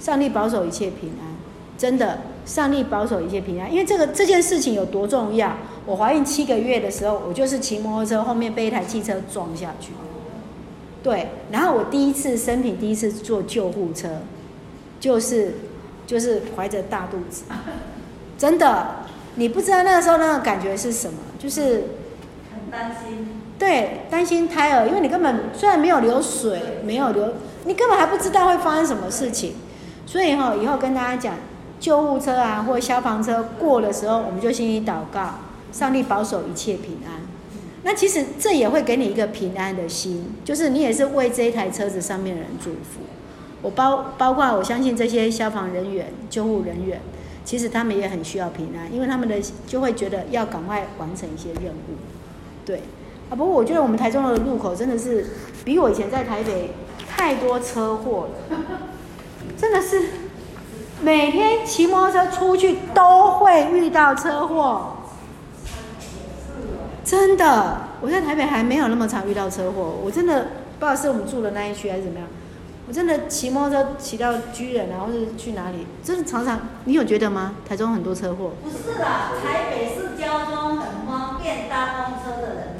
[0.00, 1.36] 上帝保守一切平安，
[1.78, 2.18] 真的。
[2.44, 3.70] 上帝保守一切平安。
[3.72, 5.56] 因为这个这件事情有多重要？
[5.86, 9.92] 我怀孕七个月的时候，我就是骑摩托车后面被一台汽车撞下去。
[11.04, 14.22] 对，然后我第一次生平第一次坐救护车，
[14.98, 15.54] 就是
[16.04, 17.44] 就是怀着大肚子，
[18.36, 19.04] 真的，
[19.36, 21.84] 你不知道那个时候那个感觉是什么，就是
[22.52, 23.31] 很担心。
[23.62, 29.54] 对，担心胎儿，因为你根本虽然没有流水，没有流，你根本还不知道会发生什么事情，
[30.04, 31.36] 所以哈，以后跟大家讲，
[31.78, 35.34] 救护车啊或消防车过的时候，我们就心里祷告，
[35.70, 37.20] 上帝保守一切平安。
[37.84, 43.02] 那其实这也会给你一个平安的心，就是你也是为这一台车子上面的人祝福。
[43.62, 47.00] 我包包括我相信这些消防人员、救护人员，
[47.44, 49.36] 其实他们也很需要平安，因为他们的
[49.68, 51.94] 就会觉得要赶快完成一些任务。
[52.64, 52.82] 对
[53.32, 55.24] 啊，不过我觉得我们台中的路口真的是
[55.64, 56.74] 比我以前在台北
[57.08, 58.58] 太多车祸了，
[59.56, 60.02] 真的是
[61.00, 64.98] 每天骑摩托车出去都会遇到车祸。
[67.02, 69.94] 真的，我在台北还没有那么常遇到车祸。
[70.04, 72.28] 我真的不知道是我们住的那一区还是怎么样。
[72.86, 76.60] 我真的骑摩托车骑到居人然后是去哪里，真的常常。
[76.84, 77.54] 你有觉得吗？
[77.66, 78.50] 台中很多车祸？
[78.62, 82.71] 不是啦，台北市交通很方便，搭公车的人。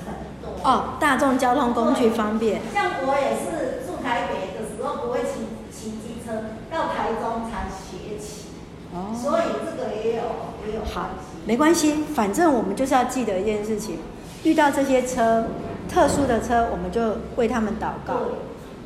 [0.65, 2.61] 哦，大众交通工具方便。
[2.73, 8.49] 像我也是住台北的时候不会骑骑机车，到台中才学骑。
[8.93, 9.15] 哦。
[9.15, 10.23] 所以这个也有
[10.67, 10.85] 也有。
[10.85, 11.11] 好，
[11.45, 13.99] 没关系，反正我们就是要记得一件事情。
[14.45, 15.47] 遇到这些车，
[15.89, 18.15] 特殊的车，我们就为他们祷告，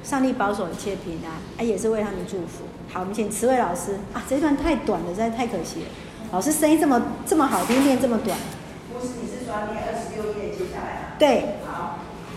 [0.02, 2.64] 上帝保守一切平安，啊，也是为他们祝福。
[2.92, 5.86] 好，我们请慈惠老师啊，这一段太短了，实在太可惜了。
[6.32, 8.36] 老师声音这么这么好听，念这么短。
[8.92, 11.16] 不是，你是说念二十六页接下来啊？
[11.18, 11.56] 对。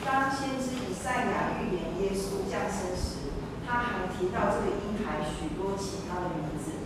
[0.09, 3.29] 当先知以赛亚预言耶稣降生时，
[3.61, 6.81] 他还提到这个婴孩许多其他的名字，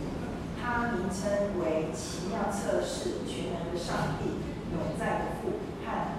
[0.59, 4.43] 他名称为奇妙测试、全能的上帝、
[4.75, 5.55] 永在的父。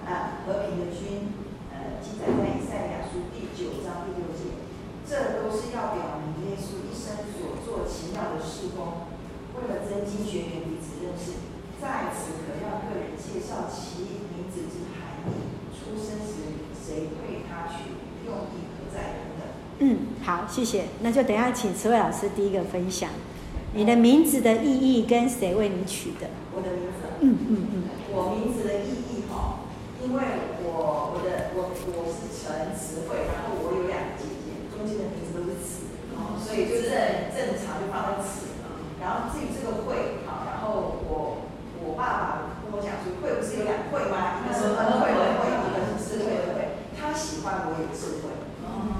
[0.05, 1.33] 啊，和平的君，
[1.73, 4.55] 呃，记载在以赛亚书第九章第六节，
[5.03, 9.09] 这都是要表明耶稣一生所做奇妙的事工，
[9.57, 11.41] 为了增进学员彼此认识，
[11.81, 15.33] 在此可让个人介绍其名字之含义，
[15.73, 17.89] 出生时谁为他去，
[18.27, 19.47] 用意何在等等。
[19.79, 20.85] 嗯，好，谢谢。
[21.01, 23.09] 那就等一下请慈惠老师第一个分享，
[23.73, 26.29] 你的名字的意义跟谁为你取的？
[26.53, 27.09] 我的名字。
[27.21, 27.83] 嗯嗯嗯。
[28.13, 29.65] 我名字的意义哈。
[30.05, 30.21] 因为
[30.61, 38.53] 我我的我我是陈慈惠，然后我有两个姐姐，中间的名字都是慈，哦，所以就是正正常就放在慈。
[39.01, 41.49] 然后至于这个惠，好，然后我
[41.81, 44.45] 我爸爸跟我讲说，惠不是有两惠吗？
[44.45, 46.77] 一个是恩惠的惠，一个是智慧的慧。
[46.93, 48.35] 他喜欢我有智慧，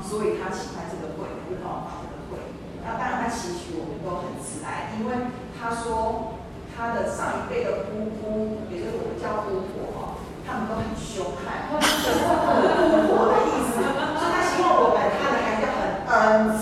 [0.01, 2.39] 所以他喜欢这个惠，就帮我放这个会。
[2.81, 6.39] 那当然他期许我们都很慈爱，因为他说
[6.71, 9.99] 他的上一辈的姑姑，也就是我们叫姑婆哈。
[10.47, 16.53] 他们都很凶悍， 就是姑婆的意思，所以他希望我们他的孩子很恩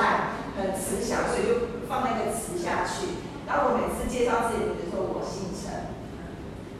[0.00, 3.20] 爱、很慈祥，所以就放那个慈下去。
[3.46, 5.92] 然后我每次介绍自己的时候，我姓陈，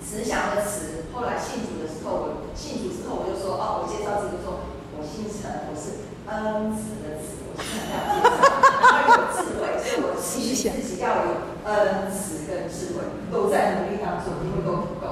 [0.07, 1.03] 慈祥的慈。
[1.13, 4.47] 后来信主的时候，我信主之后我就说，哦，我介绍自己说，
[4.95, 8.31] 我姓陈，我是恩慈的慈，我是这样介绍。
[8.87, 11.27] 要有智慧，所以我希望自己要有
[11.65, 15.05] 恩慈跟智慧，都在努力当中，因为都不够。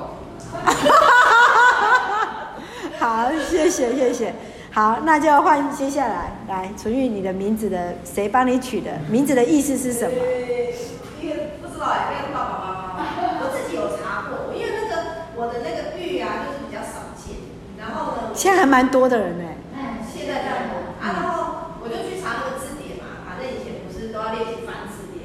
[2.99, 4.35] 好，谢谢谢谢。
[4.71, 8.91] 好，那就换接下来来纯玉，你的名字的谁帮你取的？
[9.09, 10.11] 名字的意思是什么？
[11.23, 13.07] 因为不知道哎，因为爸爸妈妈，
[13.41, 14.93] 我自己有查过，因为那个
[15.37, 17.23] 我的那个玉啊，就是比较少见。
[17.79, 19.45] 然后呢，现在还蛮多的人呢。
[19.75, 20.75] 嗯，现在在多。
[21.01, 25.25] 啊，然后我就去查那个字典嘛，反正以前不是都要练习翻字典。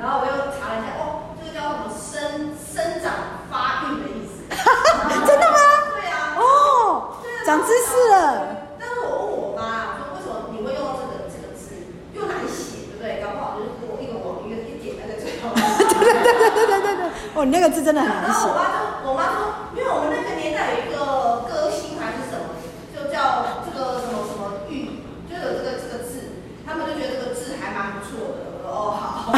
[0.00, 4.48] 然后我又查了一下，哦，这个叫什么生生长发育的意思。
[4.48, 5.58] 真的吗？
[5.92, 6.34] 对啊。
[6.40, 8.72] 哦，长知识了。
[8.80, 13.20] 但是我问我妈，说为什么你会用到这个这个字，又难写，对不对？
[13.20, 15.52] 搞不好就是我一个我一个一点那个最后。
[15.54, 17.04] 对对对对对对对。
[17.34, 18.30] 哦，你那个字真的很难写。
[18.30, 19.38] 然后我妈就，我妈说，
[19.76, 22.54] 因为我们那个年代有一个歌星还是什么，
[22.94, 28.54] 就叫这个什么什么玉，就有这个这个字，他们就觉得这个字还蛮不错的。
[28.54, 29.34] 我说哦好。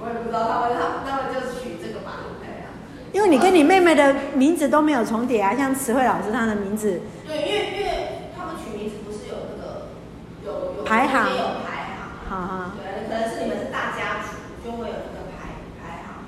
[0.00, 2.08] 我也不知道他们他他们就取这个吧。
[3.50, 7.02] 你妹妹的名字都没有重叠啊，像词汇老师她的名字。
[7.26, 7.90] 对，因为因为
[8.36, 9.90] 他们取名字不是有那个
[10.46, 12.14] 有有排行，有排行。
[12.30, 12.72] 好哈。
[12.78, 16.22] 对，可能是你们是大家族，就会有那个排排行。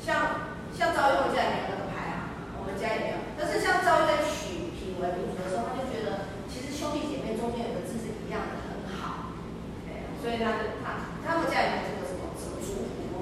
[0.00, 3.20] 像像赵玉华家也有那个排行，我们家也没有。
[3.36, 9.36] 但是像赵玉在取品为名字的时候，他就觉得其实兄弟姐妹中间有个字是一样的，很好。
[9.84, 13.12] 对，所以他就他他们家也没有这个什么什么族谱。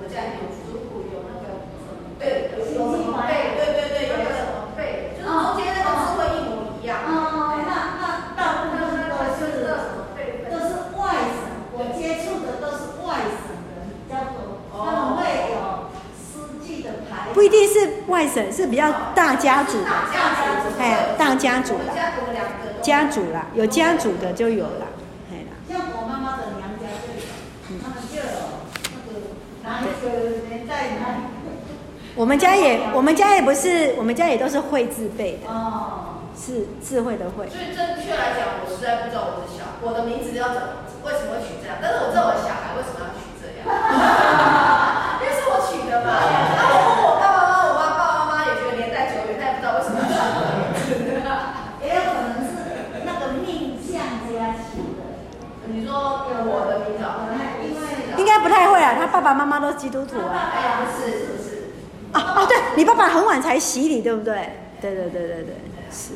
[17.32, 19.88] 不一定是外省，是比较大家族的，
[20.78, 21.94] 哎，大家族我们啦，
[22.83, 24.92] 家族啦，有家族的就有啦，
[25.33, 28.28] 哎啦，像我妈妈的娘家就有，他们就有
[28.92, 29.33] 那个
[29.64, 31.20] 哪一个年代哪里。
[32.14, 37.48] 我们家也，我们家也不是，我们家也都是会字辈的，哦，是智慧的慧。
[37.48, 43.64] 所以正确来讲，我实在不知道我的小我的名字要怎么为什么会取这样，但是我知道我的小孩为什么要取这样，
[45.24, 46.20] 因为是我取的嘛。
[46.20, 51.24] 然后我问我爸爸妈妈，我爸爸妈妈也觉得年代久远，他也不知道为什么要取这个名字。
[51.80, 52.52] 也有可能是
[53.06, 53.96] 那个命相
[54.28, 55.00] 家起的。
[55.70, 57.30] 你说我的名字啊，
[57.62, 57.80] 因为
[58.18, 60.53] 应该不太会啊，他爸爸妈妈都基督徒啊。
[60.55, 61.49] 哎呀，不是是不是？
[62.12, 64.51] 啊哦，对你爸爸很晚才洗礼，对不对？
[64.81, 65.55] 对对对对对，
[65.90, 66.14] 是。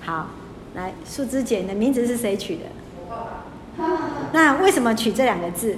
[0.00, 0.28] 好，
[0.74, 2.64] 来，树枝姐，你的名字是谁取的？
[3.06, 3.44] 我爸爸。
[4.32, 5.76] 那为什么取这两个字？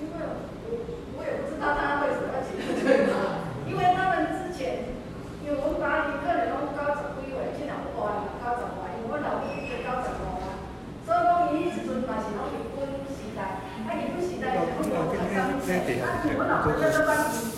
[0.00, 3.12] 因为我我也不知道他为什么要取这个，
[3.66, 4.94] 因为他们之前，
[5.44, 10.64] 因为我们把你个人拢高十几岁，现在我大了高十外，因为我老爹也高十五啊，
[11.04, 17.12] 所以讲伊迄时阵嘛是拢日本时代，啊日本时代是拢有十三岁，啊我老爹在那边，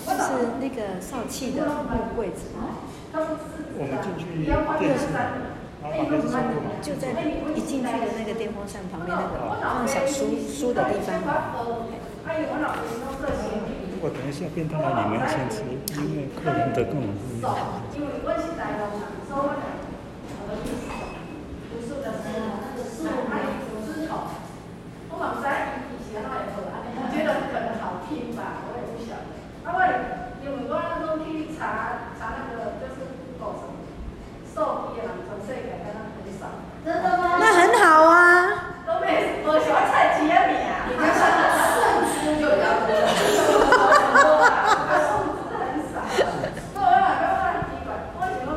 [0.09, 5.11] 我老是那个少气的木柜子，我们进去电视，
[6.87, 11.18] 就在一进去的那个电风扇旁边那个放小书书的地方。
[12.31, 13.59] 哎呦，我老爹都这些。
[13.99, 15.66] 我等一下便当了你们要先吃，
[15.99, 17.59] 因为客人的跟我们不一样。
[17.90, 20.87] 因为我是台湾人，所以我讲我的意思，
[21.75, 24.31] 读书的时候，那个书还有组织头，
[25.11, 25.51] 我嘛不知道
[25.90, 29.35] 以前那会好啊，我觉得可能好听吧，我也不晓得。
[29.66, 29.83] 啊，我
[30.40, 33.05] 因为我那时候去查查那个就是
[33.37, 33.77] 搞什么，
[34.49, 36.49] 兽医啊，全世界敢若很少，
[36.81, 37.37] 真的吗？
[37.37, 41.44] 那很好啊，都没无喜欢菜市啊名啊，你看上的
[41.77, 42.96] 圣书就比较多。
[44.40, 45.61] 啊，数字很
[45.92, 46.01] 少，
[46.73, 48.49] 所以我嘛感觉很奇怪，我想讲，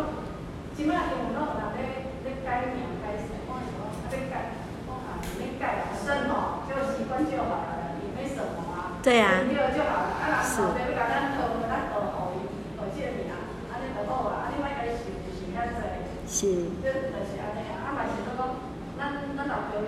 [0.75, 4.55] 即摆因为拢有人咧咧改名改姓，我想讲啊咧改，
[4.87, 8.95] 我啊咧改生吼，就习惯就好了，也没什么啊。
[9.03, 12.47] 对啊对就好了，啊人后面要甲咱讨，咱讨好伊，
[12.79, 13.29] 好这个名，
[13.69, 15.79] 安尼就好啊，啊你莫甲伊想想遐济，
[16.25, 18.41] 是这就是安尼啊，啊嘛是说讲，
[18.97, 19.01] 咱
[19.37, 19.85] 咱老爸为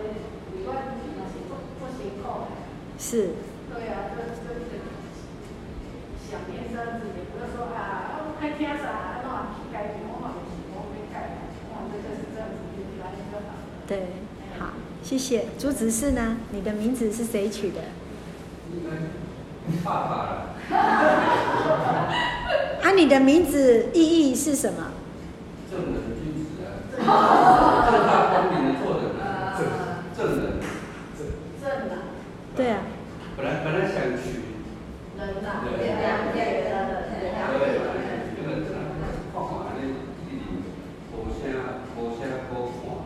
[0.66, 2.54] 我嘛是做做辛苦的。
[2.98, 3.36] 是，
[3.72, 4.80] 对啊，就就一直
[6.26, 10.40] 想念这样子，也不是说啊，哦，还听啥，那么去改名，我嘛没
[10.74, 11.16] 我没改，
[11.70, 13.60] 我这就是这样子，就来就好。
[13.86, 14.08] 对，
[14.58, 14.74] 好，
[15.04, 15.46] 谢谢。
[15.66, 16.38] 朱执事呢？
[16.52, 17.80] 你的名字是谁取的？
[18.72, 18.92] 应该
[19.84, 20.54] 爸爸了。
[22.84, 24.92] 啊，你的名字意义是什么？
[25.72, 26.62] 正人君子
[27.02, 29.66] 啊，正大光明的做人啊，正
[30.16, 30.62] 正人。
[31.60, 32.14] 正啊，
[32.56, 32.86] 对啊，
[33.36, 34.46] 本来本来想取，
[35.18, 37.66] 人呐，对两两个人的对，两那个个
[38.38, 38.70] 这个看
[39.34, 39.42] 法
[39.74, 39.82] 呢，
[40.30, 40.62] 一定
[41.12, 41.42] 无声
[41.98, 43.02] 无声无看，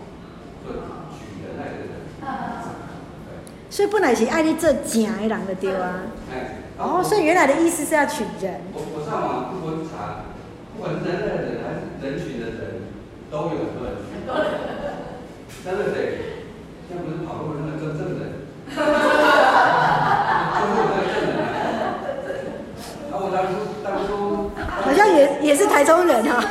[0.62, 0.76] 做
[1.16, 1.88] 取人来的人。
[3.80, 6.02] 所以本来是爱你做正的人的对啊。
[6.30, 8.60] 哎，哦，所以原来的意思是要取人。
[8.74, 10.28] 我我上网不观查，
[10.76, 12.84] 不管是人类的人还是人群的人，
[13.32, 14.20] 都有很多人取。
[15.64, 15.96] 真的得，
[16.90, 18.76] 现在不是跑路那个真正人， 就
[20.60, 21.48] 是那个正人啊。
[23.10, 26.44] 然后我当初当初，好像也也是台中人哈、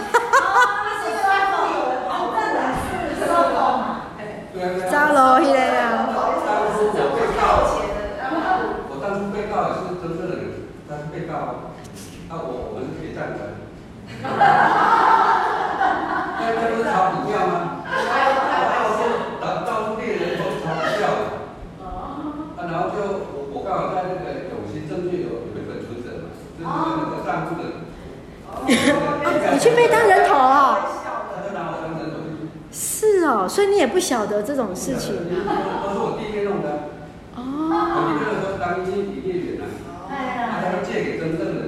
[4.54, 4.88] 对啊对啊。
[4.90, 6.08] 糟咯，迄个啊，
[6.48, 7.40] 当初我被告，
[8.90, 10.42] 我当初被告也是真正的人，
[10.88, 11.54] 他是被告啊，
[12.28, 13.40] 啊我我们可以站的，
[16.38, 17.80] 那这不是炒股票吗？
[17.88, 18.98] 到处
[19.40, 21.00] 到到处猎人都炒股票，
[21.80, 21.88] 啊
[22.68, 22.96] 然后就
[23.32, 26.68] 我我刚好在那个永兴证券有有一本存折嘛，就是
[27.00, 27.64] 那个账户的，
[28.66, 30.84] 你去被当人头啊、
[31.34, 35.24] 他就拿我当人头去，是哦，所以你也不晓得这种事情啊。
[35.82, 36.92] 都是我弟弟弄的，
[37.36, 39.64] 哦，我弟弟那时候当营营业员啊。
[40.10, 41.67] 他要借给真正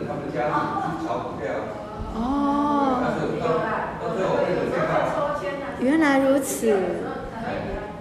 [2.14, 3.02] 哦，
[5.80, 6.76] 原来如此，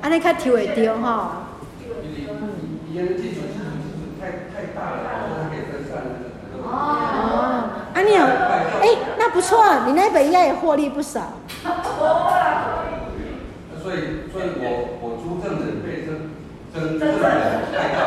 [0.01, 1.07] 安尼较抽会到吼。
[6.61, 6.67] 哦，
[7.93, 11.33] 啊你，哎，那不错，你那本应该也获利不少。
[13.81, 13.97] 所以
[14.31, 14.63] 所以我
[15.01, 16.29] 我租证人被真
[16.73, 17.17] 真正人
[17.71, 17.99] 害到，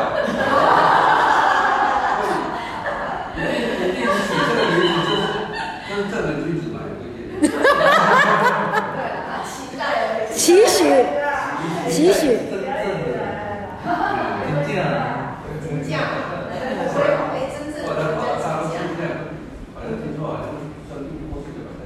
[10.43, 10.83] 期许，
[11.89, 12.37] 期许。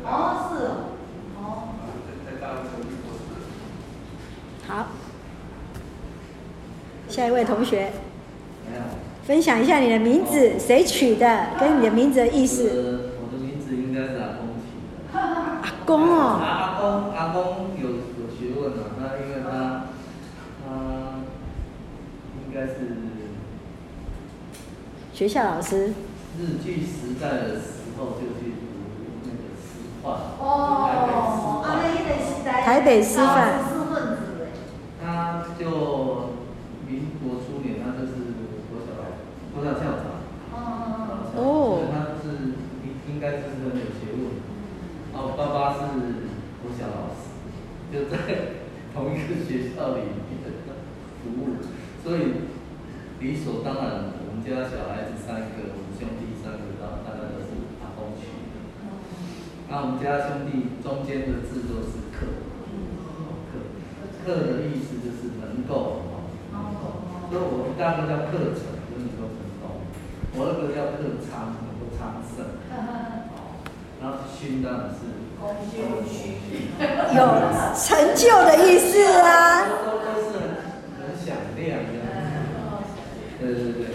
[0.04, 0.66] 哦，是，
[1.38, 1.70] 哦。
[4.68, 4.88] 好，
[7.08, 7.92] 下一位同学，
[9.28, 11.50] 分享一下你的名字，谁取的？
[11.60, 13.12] 跟你的名字的意思。
[13.22, 14.66] 我的名字应该是阿公起
[15.14, 15.20] 的。
[15.62, 17.67] 阿公哦，阿公，阿公。
[25.18, 25.88] 学校老师。
[26.38, 28.70] 日据时代的时候就去读
[29.26, 30.14] 那个师范。
[30.38, 31.66] 哦。
[31.66, 32.62] 啊，那个时代。
[32.62, 33.66] 台北师范。
[35.02, 35.66] 他就
[36.86, 38.14] 民国初年，他就是
[38.70, 39.18] 国小来，
[39.56, 40.06] 国小校长。
[41.34, 41.42] 哦。
[41.82, 42.54] 所以他是
[42.86, 44.38] 应应该是很有学问。
[45.12, 45.80] 然后爸爸是
[46.62, 47.34] 国小老师，
[47.92, 48.62] 就在
[48.94, 50.14] 同一个学校里面
[51.24, 51.58] 服务，
[52.06, 52.46] 所以
[53.18, 57.50] 理所当然，我们家小孩子三个，我们兄弟三个，然后大概都是
[57.82, 58.62] 阿公取的。
[59.66, 62.46] 那我们家兄弟中间的字都是克，
[63.50, 63.58] 克，
[64.22, 66.06] 克的意思就是能够，
[67.34, 69.82] 所以我们大个叫克成，就能够成功；
[70.38, 72.46] 我那个叫克昌，能够昌盛。
[74.00, 75.10] 然后勋当然是
[75.42, 76.70] 功勋勋，
[77.18, 77.20] 有
[77.74, 78.94] 成就的意思
[79.26, 79.66] 啊。
[79.84, 80.46] 都都是很
[81.02, 82.06] 很响亮的。
[83.40, 83.86] 对对对，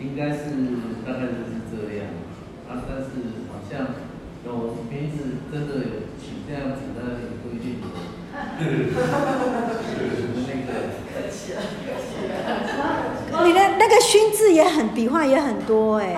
[0.00, 0.52] 应该是
[1.04, 2.00] 大概就是这样。
[2.68, 3.08] 啊，但是
[3.48, 3.96] 好像
[4.44, 5.84] 有名字真的有
[6.20, 6.98] 取这样子的
[7.44, 7.80] 规定。
[8.32, 9.40] 哈哈哈哈
[10.46, 10.70] 那个
[11.12, 13.44] 客气了，客气了。
[13.44, 16.16] 你的那个勋字也很笔画也很多哎。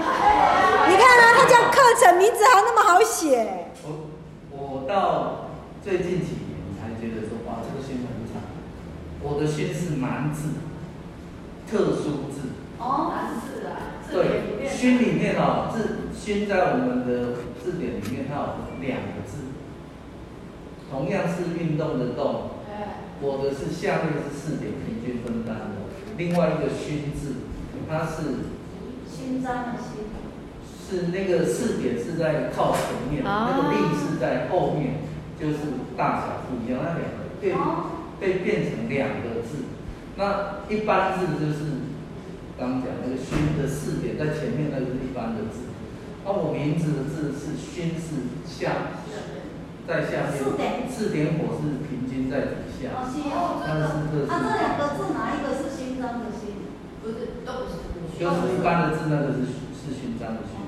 [0.89, 3.73] 你看啊，他叫克成，名字还那么好写。
[3.83, 3.87] 我
[4.51, 5.51] 我到
[5.83, 8.43] 最近几年才觉得说，哇，这个勋很长。
[9.23, 10.51] 我的勋是满字，
[11.71, 12.37] 特殊字。
[12.79, 14.01] 哦，满字啊。
[14.11, 18.43] 对，勋里面哦，字勋在我们的字典里面，它有
[18.81, 19.53] 两个字，
[20.91, 22.51] 同样是运动的动。
[23.23, 25.77] 我的是下面是四点平均分担的，
[26.17, 27.45] 另外一个勋字，
[27.87, 28.49] 它是
[29.07, 30.09] 勋章的勋。
[30.91, 34.95] 是那个四点是在靠前面，啊、那个力是在后面，
[35.39, 35.59] 就是
[35.97, 36.83] 大小不一样。
[36.83, 39.71] 那两个被、啊、被变成两个字，
[40.17, 41.63] 那一般字就是
[42.59, 45.70] 刚讲那个勋的四点在前面，那个是一般的字。
[46.25, 48.95] 那我名字的字是勋是下，
[49.89, 52.93] 在下面，四点四点火是平均在底下。
[52.95, 54.29] 哦，是哦，真的。
[54.29, 56.69] 啊，这两个字哪一个是勋章的勋？
[57.03, 57.81] 不是，都不是。
[58.21, 60.61] 就是一般的字，那个是是勋章的勋。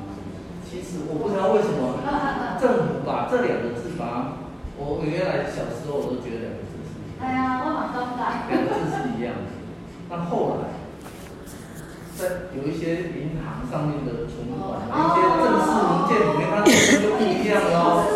[0.64, 2.00] 其实我不知道为什么
[2.56, 4.40] 政府把这两个字把，
[4.80, 8.48] 我我原来小时候我都觉得两个字是，哎呀，我蛮尴尬。
[8.48, 9.52] 两个字是一样的，
[10.08, 10.72] 但后来
[12.16, 18.06] 在有一些银行上面的存款，有一些正式文件里面，它就不一样了，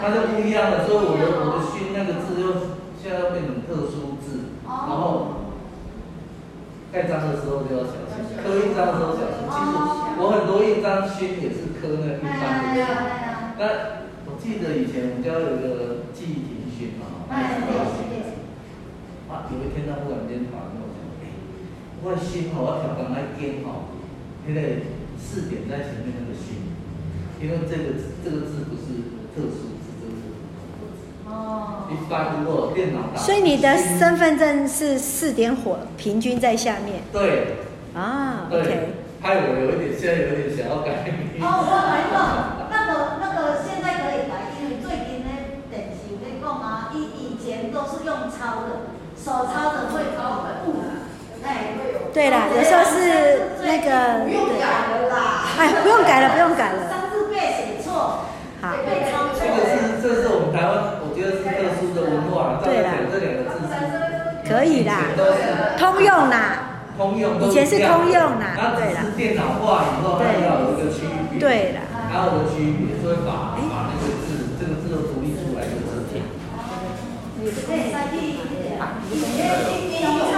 [0.00, 0.86] 它就不一样了。
[0.86, 2.44] 所以我的我的勋那个字又
[3.00, 5.52] 现在又变成特殊字，然后
[6.92, 9.46] 盖章的时候就要小心，刻印章的时候小心。
[9.48, 9.72] 其实。
[10.18, 12.80] 我很多印章勋也是刻那印章的，
[13.60, 17.60] 那我记得以前我们家有个记忆亭勋嘛，哎，
[19.28, 20.80] 啊，有一天他忽然间跑来跟
[22.06, 23.90] 我心吼，我调刚来编吼，
[24.46, 24.60] 那个
[25.18, 26.70] 四点在前面那个心，
[27.42, 37.02] 因为这个这个字不是特殊字，这个是哦，一般如果电脑打，所以你的身份证是四点火，平均在下面。
[37.12, 37.56] 对，
[37.92, 38.62] 啊，对。
[38.62, 38.78] Okay
[39.20, 41.42] 害我有一点，现在有点想要改名。
[41.42, 50.45] 哦，我来讲，那个那个现在可以改，因为最近呢，电视有在讲啊，以以前都是用抄的，手抄的会抄本啊，哎，会有。
[52.16, 54.24] 对啦，有时候是那个。
[54.24, 55.44] 不用改了啦。
[55.60, 56.88] 哎，不用改了，不用改了。
[56.88, 58.24] 三字辈写错。
[58.64, 58.72] 好。
[58.80, 62.56] 这个是，这是我们台湾，我觉得是特殊的文化。
[62.64, 63.04] 对啦。
[63.12, 64.48] 这两个字是。
[64.48, 65.12] 可以啦。
[65.76, 66.80] 通用啦。
[66.96, 69.12] 通用以前是通用啦，对啦。
[69.14, 71.36] 电脑化以后，它要有一个区别。
[71.38, 71.84] 对啦。
[72.08, 76.24] 还有个区别，所以把把那个字，这个字都独立出来就是这样。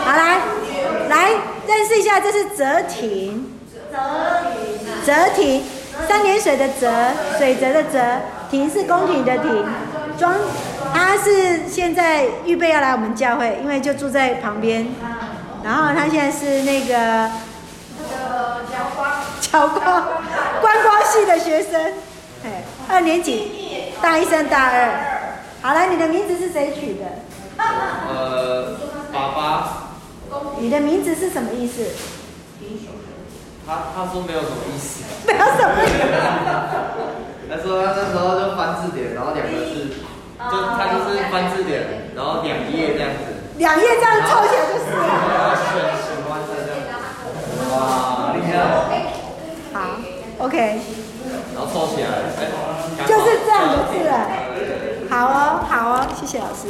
[0.02, 0.42] 好来，
[1.08, 1.14] 来
[1.68, 3.52] 认识一下，这是泽亭。
[5.04, 5.62] 泽亭，
[6.08, 6.90] 三点水的泽，
[7.36, 7.98] 水泽的泽，
[8.50, 9.66] 亭是宫廷的亭。
[10.18, 10.34] 庄，
[10.94, 14.86] 他是现在预备要来我们教会，因为就住在旁边。
[15.62, 17.30] 然后他现在是那个
[17.98, 20.08] 那个侨光，侨光
[20.60, 21.92] 观光系的学生，
[22.44, 24.88] 哎，二年级，大一升大二。
[25.60, 27.04] 好了，你的名字是谁取的？
[27.58, 28.76] 呃，
[29.12, 29.87] 爸爸。
[30.58, 31.84] 你的名字是什么意思？
[33.66, 35.04] 他他说没有什么意思。
[35.26, 35.94] 没有什么意思。
[37.50, 39.88] 他说他那时候就翻字典，然后两个字，
[40.50, 43.24] 就他就是翻字典，然后两页这样子。
[43.58, 44.86] 两页这样凑起来就是。
[47.70, 48.52] 哇，厉害！
[49.72, 49.76] 好
[50.38, 50.80] ，OK。
[51.54, 52.08] 然后凑起来，
[52.40, 52.40] 哎，
[53.06, 53.92] 就是这样的字。
[55.10, 56.62] 好哦，好哦，谢谢老师。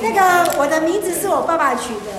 [0.00, 2.10] 那个我的名字是我爸爸取的，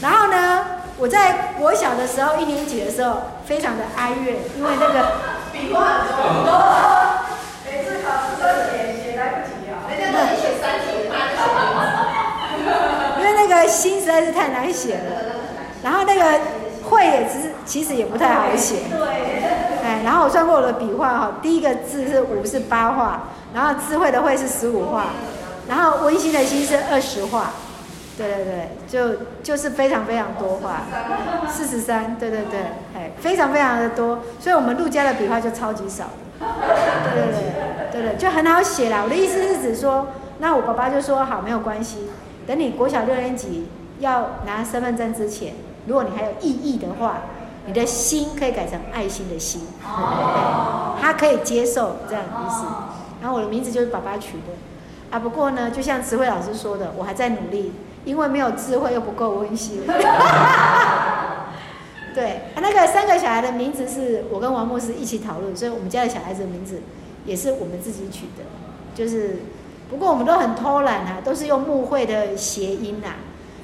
[0.00, 0.64] 然后呢，
[0.98, 5.12] 我在我小的时候一年级的时候非常的哀怨，因为那个
[5.52, 6.50] 笔画很多，
[7.64, 11.14] 每次考试都写写来不及啊，人家都写三题，他
[13.20, 15.00] 因为那个心实在是太难写了，
[15.82, 16.40] 然后那个
[16.88, 18.76] 会也其实其实也不太好写。
[18.90, 18.98] 对，
[19.84, 23.20] 哎，然后我算过我的笔画哈，第一个字是五是八画，
[23.54, 25.06] 然后智慧的慧是十五画，
[25.70, 27.52] 然后温馨的心是二十画，
[28.18, 30.82] 对对对，就就是非常非常多画，
[31.48, 32.60] 四十三，对对对，
[32.94, 36.06] 哎，非常非常的多，所以我们陆家的笔画就超级少，
[36.40, 39.02] 对对对对对，就很好写啦。
[39.04, 40.08] 我的意思是指说，
[40.40, 42.10] 那我爸爸就说好，没有关系，
[42.46, 43.68] 等你国小六年级
[44.00, 45.54] 要拿身份证之前，
[45.86, 47.18] 如果你还有异议的话。
[47.66, 52.64] 你的心可以改成爱心的心，哦，他可以接受这样的意思。
[53.20, 54.54] 然后我的名字就是爸爸取的，
[55.10, 57.72] 啊，不过呢，就像慈慧老师说的，我还在努力，
[58.04, 59.82] 因为没有智慧又不够温馨。
[62.14, 66.82] 对，那个三个小孩的名字是我跟王牧师一起讨论，所以我们家的小孩子的名字
[67.24, 68.44] 也是我们自己取的，
[68.94, 69.38] 就是
[69.88, 73.16] 不过我们都很偷懒啊，都是用牧会的谐音啊。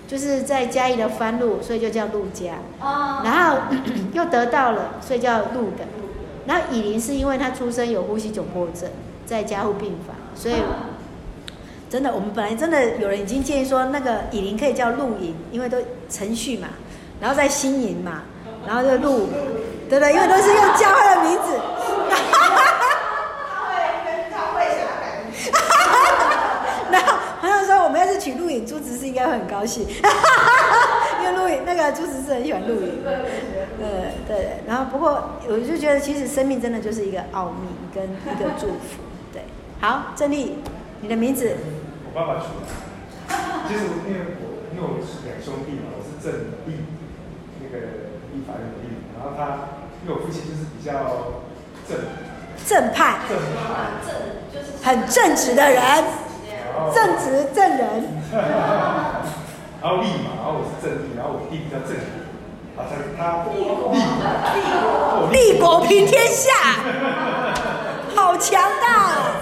[0.08, 2.58] 就是在嘉义的番路，所以就叫陆家。
[2.80, 3.22] 哦。
[3.24, 3.58] 然后
[4.14, 5.84] 又得到了，所以叫陆的。
[6.46, 8.88] 然后以琳是因为他出生有呼吸窘迫症，
[9.26, 10.54] 在加护病房，所以
[11.88, 15.78] 真的，我们本来真的有人已经建议说，那个以林可以叫露营，因为都
[16.10, 16.68] 程序嘛，
[17.20, 18.22] 然后在新营嘛，
[18.66, 19.28] 然后就露，
[19.88, 21.60] 对对，因为都是用教会的名字。
[27.86, 29.86] 我们要是取录影，朱执事应该会很高兴，
[31.22, 33.00] 因为录影那个朱执事很喜欢录影。
[33.78, 39.00] 对对，然后不过我就觉得，其实生命真的就是一个奥秘跟一个祝福。
[39.32, 39.44] 对，
[39.80, 40.58] 好，正立，
[41.06, 41.54] 你的名字？
[42.02, 42.66] 我爸爸取的。
[43.68, 46.82] 其实因为我因为我是两兄弟嘛，我是正立，
[47.62, 47.78] 那个
[48.34, 49.70] 立法的立，然后他
[50.02, 51.38] 因为我父亲就是比较
[51.86, 51.96] 正
[52.66, 54.10] 正派，正派，正
[54.50, 56.04] 就是很正直的人。
[56.92, 58.02] 正直正人，
[59.80, 66.50] 然后立嘛，然后我是正立，然后我弟弟叫正国，好像他立国，立国平天下，
[68.16, 69.35] 好强大。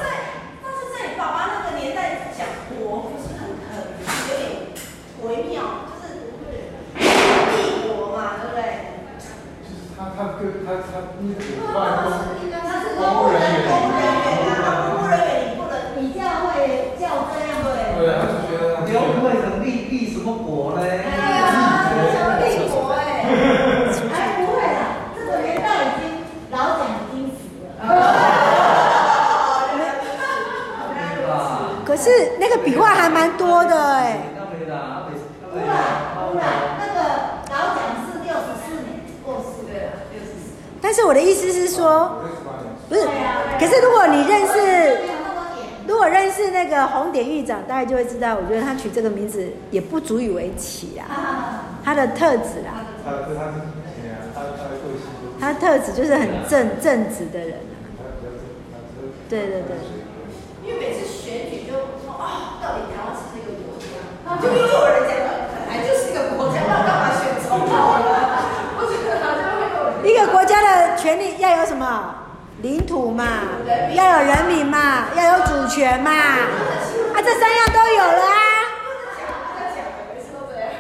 [31.86, 32.10] 可是
[32.40, 34.18] 那个笔画还蛮多的哎。
[34.34, 35.04] 不啦
[36.32, 36.44] 不啦，
[36.80, 36.98] 那个
[37.50, 38.88] 老蒋是六十四年
[39.24, 39.72] 过世的，
[40.10, 40.58] 六十四。
[40.82, 42.16] 但是我的意思是说，
[42.88, 43.02] 不是，
[43.60, 44.98] 可是如果你认识。
[45.86, 51.04] 如果认识那个红点狱长，大家就会知道，我觉得他取这个名字也不足以为奇啊。
[51.84, 52.88] 他的特质啦，
[55.38, 57.60] 他他的特质就是很正正直的人。
[59.28, 59.76] 对对对。
[60.64, 63.84] 因为每次选举就说啊，到底台湾是一个国家，
[64.40, 65.20] 就又有人讲
[65.52, 68.08] 本来就是一个国家，那干嘛选总统呢？
[68.80, 70.16] 我觉得好像会有一
[70.96, 72.16] 权利要有什么？
[72.62, 73.24] 领土嘛，
[73.92, 78.40] 要有人民嘛，要有主权嘛，啊，这三样都有了啊。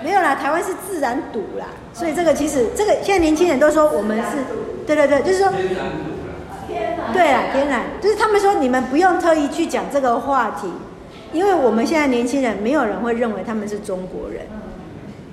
[0.02, 4.38] 没有啦，台湾是自然赌啦，所以这个其实这个现在年轻人都说我们是，
[4.86, 5.50] 对对对，就是说，
[7.12, 10.72] 对啊，天然，就是他们说你们不用特意去讲这个话题，
[11.32, 14.46] 因为我们现在年轻人没有人会认为他们是中国人，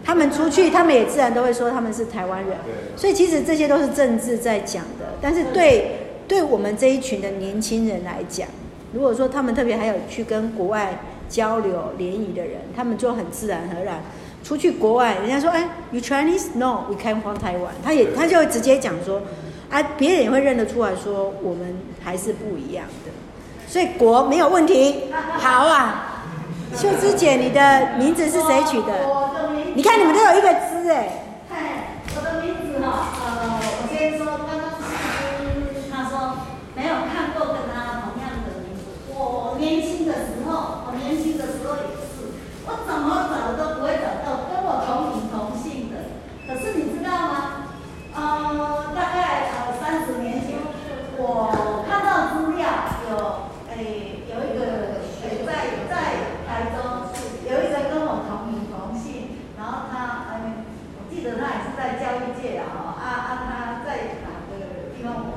[0.04, 2.58] 他们出去他们也自然都会说他们是台湾人，
[2.95, 5.97] 所以其实这些都是政治在讲的，但是对。
[6.28, 8.47] 对我们这一群的年轻人来讲，
[8.93, 10.97] 如果说他们特别还有去跟国外
[11.28, 14.02] 交流联谊的人，他们就很自然而然
[14.41, 16.56] 出去国外，人家说哎，You Chinese?
[16.56, 17.74] No, we came from Taiwan。
[17.84, 19.22] 他也他就会直接讲说，
[19.70, 23.12] 啊，别人也会认得出来说我们还是不一样的，
[23.68, 25.12] 所以国没有问题。
[25.12, 26.11] 好啊，
[26.76, 29.05] 秀芝姐你的名字是谁取的？
[29.05, 31.24] 我的名字你看你们都有一个芝哎。
[31.47, 31.59] 看
[32.15, 34.82] 我的名字哈呃我先说刚刚秀
[35.74, 36.38] 芝她说
[36.76, 38.82] 没有看过跟她同样的名字
[39.13, 42.34] 我年轻的时候我年轻的时候也是
[42.65, 43.32] 我怎么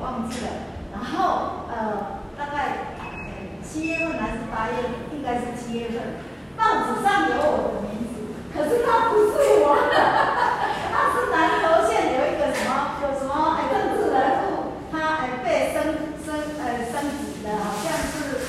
[0.01, 0.51] 忘记了。
[0.93, 2.95] 然后呃，大概
[3.61, 6.23] 七月份还是八月份，应该是七月份，
[6.55, 9.75] 报纸上有我的名字，可是他不是我，
[10.93, 16.31] 他是南投县有一个什么，有什么哎政治人物，他哎被升升
[16.63, 18.47] 呃升级的，好像是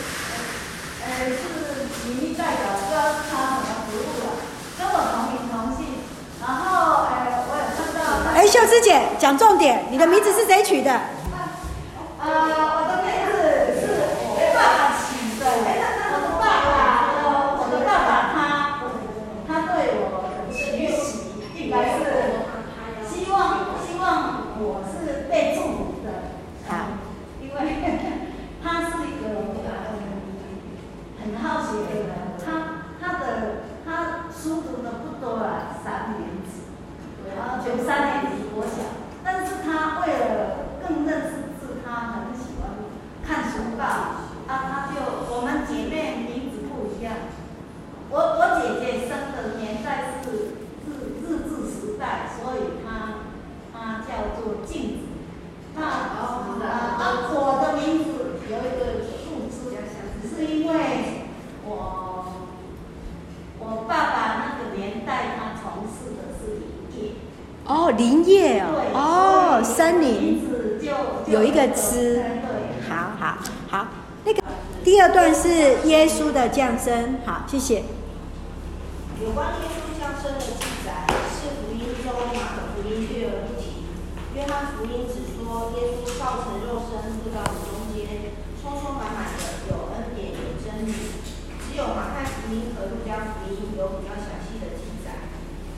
[1.03, 4.39] 呃是民意代表，不知道是他什么职务了，
[4.79, 6.07] 跟我同名同姓。
[6.39, 8.31] 然后哎，我有看到。
[8.39, 10.93] 哎，秀芝姐讲重点，你的名字是谁取的？
[12.23, 13.35] 呃，我的名字
[13.75, 13.83] 是
[14.23, 15.43] 我爸爸起的。
[16.15, 18.39] 我的爸爸，呃，我的爸爸他，
[19.49, 22.47] 他对我的期许应该是
[23.03, 26.31] 希望希望我是被祝福的。
[26.69, 27.03] 好，
[27.43, 27.59] 因为
[28.63, 29.27] 他是一个
[31.19, 33.27] 很很好学的人，他他的
[33.85, 36.63] 他书读的不多啊，三年级，
[37.37, 38.71] 然后就三年级国小，
[39.25, 40.25] 但是他为了
[40.87, 41.33] 更认识。
[41.89, 42.69] 他很喜欢
[43.25, 44.99] 看书报，啊，他就
[45.31, 47.15] 我们姐妹名字不一样，
[48.11, 50.51] 我我姐姐生的年代是
[50.85, 50.91] 日
[51.23, 53.23] 日治时代，所以她
[53.73, 55.07] 她叫做静子，
[55.77, 55.87] 那啊
[56.99, 58.05] 啊我的名字
[58.51, 59.55] 有一个树枝，
[60.29, 60.75] 是因为
[61.65, 62.27] 我
[63.61, 67.13] 我爸爸那个年代他从事的是林业，
[67.65, 70.57] 哦林业哦，对哦森林。
[71.27, 72.23] 有一个词，
[72.89, 73.89] 好好好，
[74.25, 74.41] 那个
[74.85, 75.49] 第二段是
[75.83, 77.85] 耶稣的降生，好，谢谢。
[79.21, 81.05] 有关耶稣降生的记载
[81.37, 83.85] 是福音中马可福音略而不提，
[84.33, 88.33] 约翰福音只说耶稣道成肉身住到我们中间，
[88.65, 90.97] 充充满满的有恩典有真理。
[91.61, 95.29] 只有马太福音和路加福音有比较详细的记载。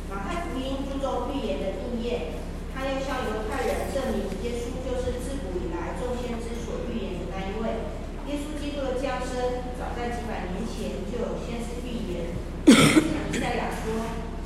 [0.06, 2.38] 马太福音注重预言的应验。
[2.70, 7.98] 他要向犹太人证明，耶稣就是自古以来众先知所预言的那一位。
[8.30, 12.36] 耶稣基督的降生，早在几百年前就有先知预言。
[12.68, 13.88] 以赛亚说，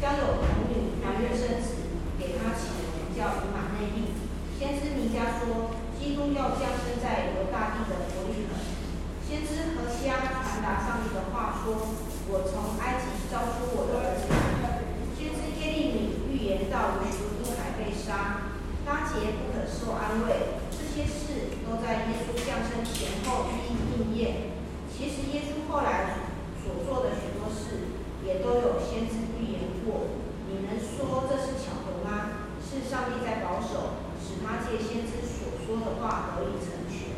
[0.00, 1.82] 将有童女怀孕生子，
[2.16, 4.16] 给他起的名叫以马内利。
[4.56, 8.56] 先知弥迦说，基督要降生在犹大地的伯利恒。
[9.28, 11.74] 先知何西阿传达上帝的话说，
[12.30, 14.24] 我从埃及招出我的儿子。
[15.18, 16.96] 先知耶利米预言到
[17.92, 18.50] 杀，
[18.84, 24.50] 拉结不可受安慰，这些事都在耶稣降生前后一一应验。
[24.90, 26.18] 其实耶稣后来
[26.64, 27.94] 所做的许多事，
[28.26, 30.18] 也都有先知预言过。
[30.48, 32.50] 你能说这是巧合吗？
[32.58, 37.14] 是上帝在保守，使他借先知所说的话得以成全。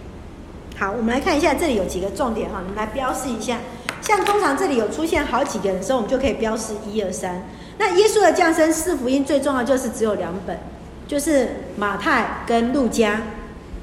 [0.77, 3.57] 好，我们来看一下这里有几个重点哈，你们来标示一下。
[4.03, 7.43] 像通常这里有出现好几个人的时候，我们就可以标示一二三。
[7.79, 10.59] 那耶稣的降生四福音最重要就是只有两本。
[11.07, 13.21] 就是马太跟路加，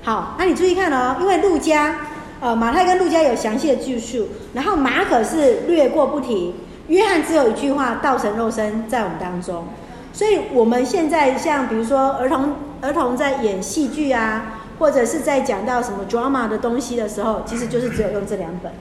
[0.01, 1.95] 好，那你注意看哦，因为路加，
[2.39, 6.55] 呃，马太跟路加有详细的叙述，然后马可是略过不提，
[6.87, 9.67] 约翰只有一句话，道成肉身在我们当中，
[10.11, 18.71] 所以我们现在像比如说儿童儿童在演戏剧啊，或者是在讲到什么 drama 的东西的时候，其实就是只有用这两本，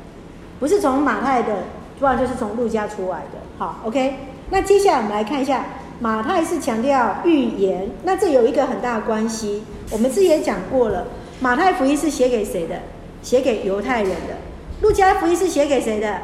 [0.58, 1.64] 不是从马太的，
[1.98, 4.14] 不然就是从路加出来的，好，OK，
[4.48, 5.62] 那接下来我们来看一下。
[6.00, 9.62] 马太是强调预言，那这有一个很大的关系。
[9.90, 11.06] 我们之前也讲过了，
[11.40, 12.76] 马太福音是写给谁的？
[13.20, 14.38] 写给犹太人的。
[14.80, 16.20] 路加福音是写给谁的？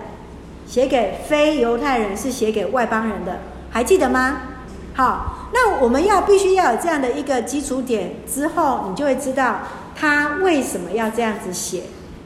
[0.67, 3.41] 写给非犹太人，是写给外邦人的。
[3.71, 4.41] 还记得吗？
[4.97, 9.59] 好，那我们要必须要有这样的一个基础点之后，你就会知道
[9.95, 11.83] 他为什么要这样子写。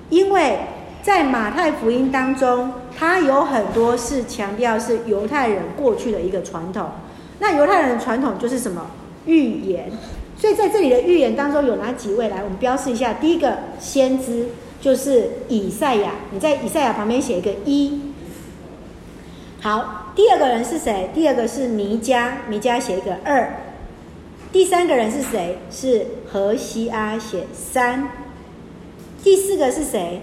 [0.09, 0.61] 因为
[1.03, 6.91] 在马太福音当中，他有很多是强调是犹太人过去的一个传统。
[7.41, 8.87] 那犹太人的传统就是什么
[9.27, 9.91] 预言？
[10.37, 12.29] 所以在这里的预言当中有哪几位？
[12.29, 13.15] 来，我们标示一下。
[13.15, 14.47] 第一个先知
[14.81, 18.10] 就是以赛亚，你在以赛亚旁边写一个一。
[19.63, 21.11] 好，第二个人是谁？
[21.15, 23.53] 第二个是弥迦，弥迦写一个二。
[24.51, 25.59] 第三个人是谁？
[25.71, 28.09] 是何西阿写三。
[29.23, 30.23] 第四个是谁？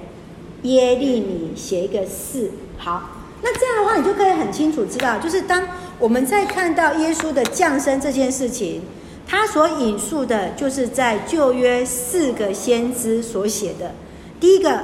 [0.64, 2.50] 耶利米写一个四。
[2.80, 3.12] 好，
[3.44, 5.64] 那这样的话，你就可以很清楚知道，就是当。
[6.00, 8.84] 我们在看到耶稣的降生这件事情，
[9.28, 13.92] 他所引述的就是在旧约四个先知所写的。
[14.40, 14.84] 第一个，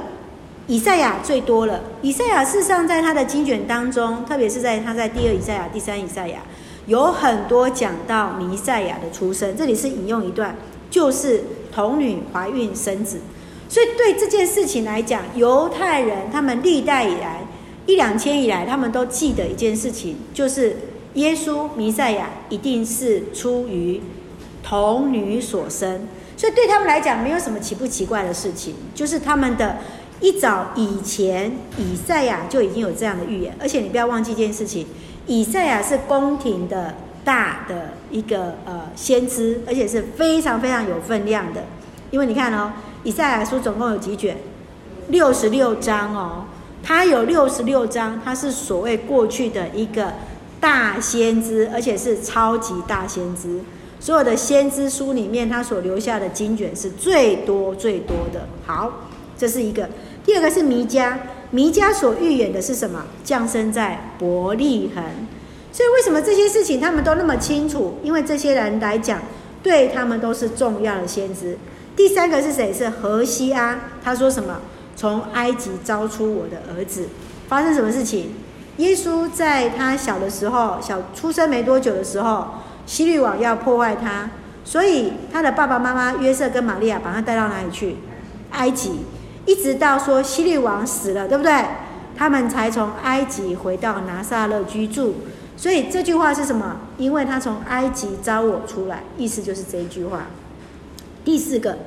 [0.66, 1.80] 以赛亚最多了。
[2.02, 6.40] 以赛亚事实上在他的经卷当中，特别是在他在第二以赛亚、第三以赛亚，
[6.86, 9.56] 有很多讲到弥赛亚的出生。
[9.56, 10.56] 这里是引用一段，
[10.90, 13.20] 就是童女怀孕生子。
[13.68, 17.40] 所以对这件事情来讲，犹太人他们历代以来
[17.86, 20.76] 一两千以来，他们都记得一件事情，就是。
[21.14, 24.00] 耶稣弥赛亚一定是出于
[24.64, 29.76] 童女所生，所以对他们来讲没有什么奇不奇怪的事情，就是他们的
[30.20, 34.86] 一早以前以赛亚就已经有这样的预言，而且你不要忘记一件事情，
[35.26, 36.94] 以赛亚是宫廷的
[37.24, 41.64] 大的一个呃先知，而且是非常非常有分量的，
[42.10, 44.36] 因为你看哦，以赛亚书总共有几卷？
[45.08, 46.44] 六十六章哦，
[46.82, 50.14] 它有六十六章，它是所谓过去的一个
[50.60, 53.60] 大先知，而且是超级大先知。
[54.00, 58.46] 所有的先知书里面，他所留下的经卷是最多最多的。
[58.66, 59.88] 好，这是一个。
[60.24, 61.14] 第二个是弥迦，
[61.50, 63.04] 弥迦所预言的是什么？
[63.22, 65.04] 降生在伯利恒。
[65.72, 67.98] 所以为什么这些事情他们都那么清楚？
[68.02, 69.20] 因为这些人来讲，
[69.62, 71.58] 对他们都是重要的先知。
[71.96, 72.72] 第三个是谁？
[72.72, 74.60] 是何西阿，他说什么？
[74.96, 77.08] 从埃及招出我的儿子。
[77.48, 78.34] 发生什么事情？
[78.78, 82.46] 耶稣在他小的时候，小出生没多久的时候。
[82.86, 84.28] 希律王要破坏他，
[84.62, 87.96] 所以他的爸爸妈妈约瑟跟玛利亚把他带到哪里去？
[88.50, 89.00] 埃及，
[89.46, 91.64] 一直到说希律王死了，对不对？
[92.16, 95.14] 他们才从埃及回到拿撒勒居住。
[95.56, 96.76] 所以这句话是什么？
[96.98, 100.26] 因为他从埃及招我出来，意思就是这一句话。
[101.24, 101.78] 第四个，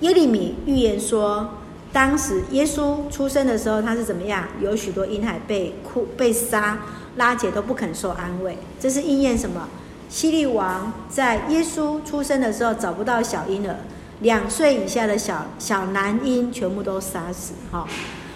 [0.00, 1.50] 耶利米预言说，
[1.92, 4.44] 当时耶稣出生的时候，他是怎么样？
[4.60, 6.78] 有许多婴孩被哭被杀，
[7.16, 8.58] 拉姐都不肯受安慰。
[8.78, 9.68] 这是应验什么？
[10.08, 13.76] 希律王在耶稣出生的时候找不到小婴儿，
[14.20, 17.52] 两岁以下的小小男婴全部都杀死。
[17.70, 17.86] 哈，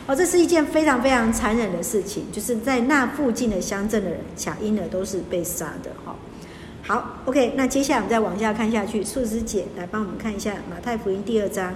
[0.06, 5.90] 哦，这是一件非常非常残忍的事情，就是在那附近的乡镇的人，小婴儿都是被杀的。
[6.04, 6.14] 哈，
[6.82, 11.74] 好，OK，那接下来我们再往下看下去，素子姐来帮我们看一下马太福音第二章。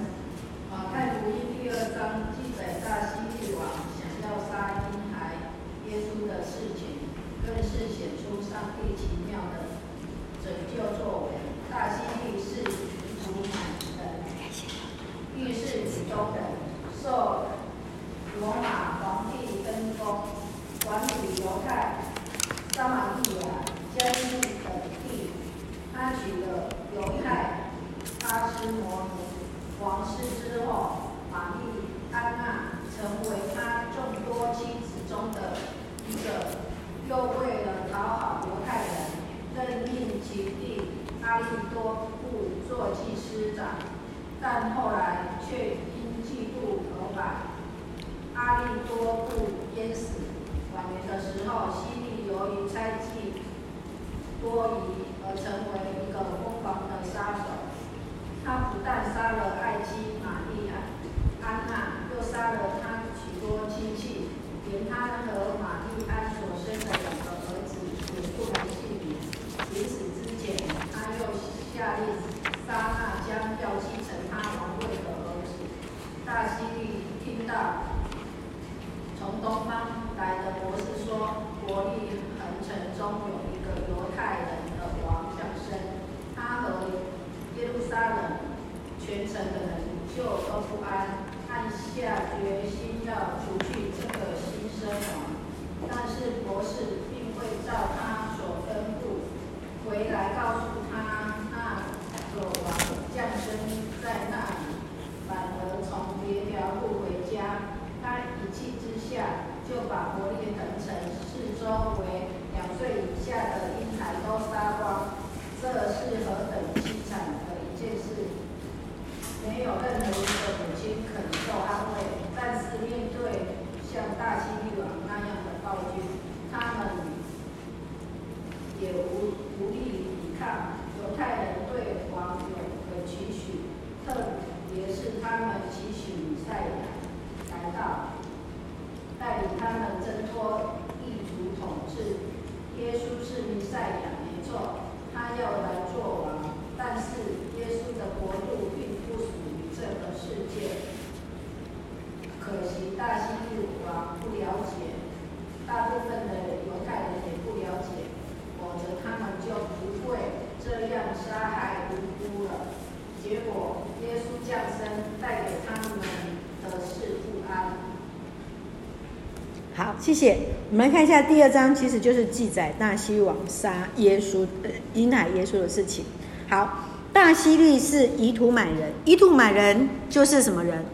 [170.31, 176.05] 我们来看一下第二章，其实就是记载大希律王杀耶稣的婴孩耶稣的事情。
[176.49, 180.85] 好，大希律是以土满人，以土满人就是什么人？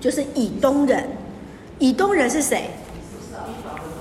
[0.00, 1.08] 就是以东人。
[1.78, 2.70] 以东人是谁？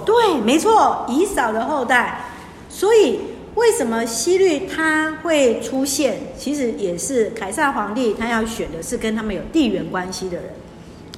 [0.05, 2.21] 对，没错，以扫的后代。
[2.69, 3.19] 所以
[3.55, 6.17] 为什么希律他会出现？
[6.37, 10.45] 其实也是凯撒皇帝他要选的是跟他们有地缘关系的人。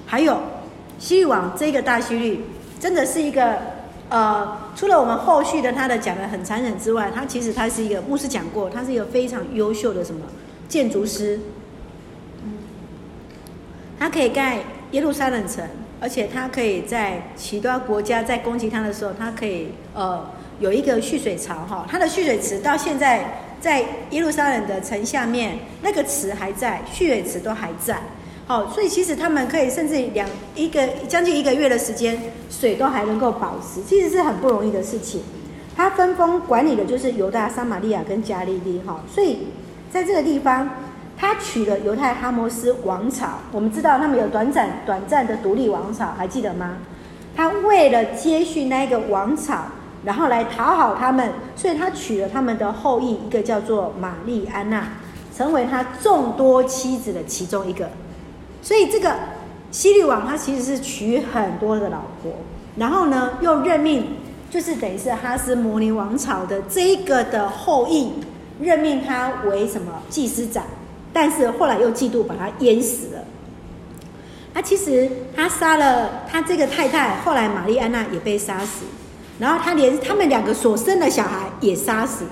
[0.05, 0.41] 还有
[0.97, 2.41] 希律王这个大希律，
[2.80, 3.57] 真的是一个
[4.09, 10.21] 呃，除了我们后续的他的讲的很残忍之外，他其实他是一个牧师讲过，他是一个非常优秀的什么
[10.67, 11.39] 建筑师。
[13.99, 14.59] 他可以盖
[14.91, 15.67] 耶路撒冷城，
[15.99, 20.25] 而且他可以在其他国家在攻击他的时候，他可以呃。
[20.59, 28.01] 有一个蓄水槽哈，他的蓄水池到现在在耶路撒冷的城下面，那个池还在，蓄水池都还在。
[28.48, 30.26] 好，所以其实他们可以甚至两
[30.56, 32.18] 一个将近一个月的时间，
[32.50, 35.22] 水都还能够保持，其实是很不容易的事情。
[35.76, 39.50] 他分封管理的就是犹大、撒玛利亚跟加利利哈，所以
[39.91, 40.70] 在这个地方，
[41.18, 43.39] 他娶了犹太哈摩斯王朝。
[43.52, 46.78] 我们知道他们有短暂短暂的独立王朝，还记得吗？
[47.36, 49.66] 他为了接续那个王朝。
[50.06, 54.88] 然后来讨好他们，所以他娶了他们的后裔，一个叫做玛丽安娜，
[55.36, 57.89] 成为他众多妻子的其中一个。
[58.68, 59.15] 所以这个
[59.72, 62.34] 西律王他其实是娶很多的老婆，
[62.76, 64.18] 然后呢又任命，
[64.49, 68.11] 就是等于是哈斯摩尼王朝的这一个的后裔，
[68.59, 70.65] 任命他为什么祭司长，
[71.13, 73.24] 但是后来又嫉妒把他淹死了。
[74.53, 78.84] 他其实他杀了他这个太太，后来玛丽安娜也被杀死。
[79.39, 82.26] 然后他连他们两个所生的小孩也杀死，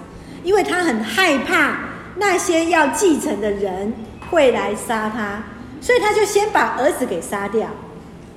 [0.43, 1.77] 因为他很害怕
[2.17, 3.93] 那些要继承的人
[4.29, 5.41] 会来杀他，
[5.85, 7.67] 所以他就先把儿子给杀掉。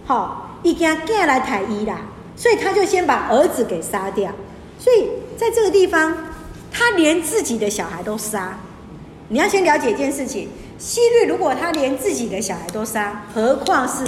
[0.05, 2.03] 好，一家盖来抬一啦，
[2.37, 4.31] 所以他就先把儿子给杀掉。
[4.79, 6.15] 所以在这个地方，
[6.71, 8.59] 他连自己的小孩都杀。
[9.29, 14.05] 你要先了解一件事情：希律如果他连自己的小孩都杀，何况是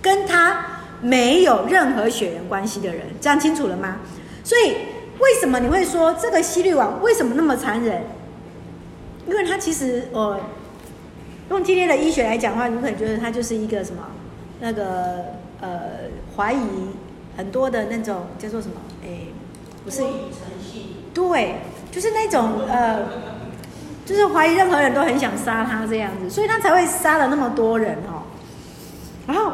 [0.00, 0.66] 跟他？
[1.02, 3.96] 没有任何血缘关系的人，讲清楚了吗？
[4.42, 4.70] 所以
[5.18, 8.02] 为什么你会说这个希律王为什么那么残忍？
[9.26, 10.38] 因为他其实，呃，
[11.50, 14.02] 用今天的医学来讲的话，你可能觉得他就是一个什么，
[14.60, 15.24] 那个
[15.60, 16.58] 呃，怀疑
[17.36, 18.74] 很多的那种叫做什么？
[19.04, 19.26] 哎，
[19.84, 20.02] 不是，
[21.12, 21.56] 对，
[21.90, 23.00] 就是那种呃，
[24.06, 28.22] 就是怀疑任何人都很想杀他这样子，所以他才会杀了那么多人哦，
[29.26, 29.52] 然后。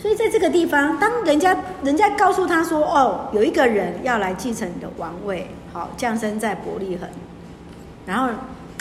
[0.00, 7.08] 所以在这个地方，当人家人家告诉他说：“哦，有一个人要来继承你的王位，好降生在伯利恒。”
[8.04, 8.28] 然后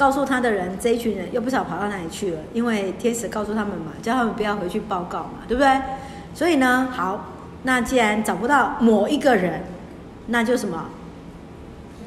[0.01, 5.79] 告诉他的人，这一群人又不知道跑到哪里去了，因为天使告诉他们嘛，叫他们不要回去报告嘛，对不对？
[6.33, 7.27] 所以呢，好，
[7.61, 9.61] 那既然找不到某一个人，
[10.25, 10.85] 那就什么，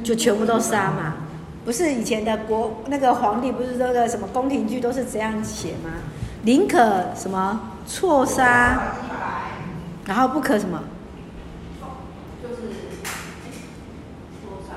[0.03, 1.15] 就全部都杀嘛。
[1.65, 5.93] 不是以前的国那个皇帝不是说的什么宫廷剧都是这样写吗？
[6.43, 7.61] 宁可什么？
[7.87, 8.97] 错杀，
[10.05, 10.83] 然后不可什么？
[12.43, 12.57] 就是
[14.43, 14.75] 错杀，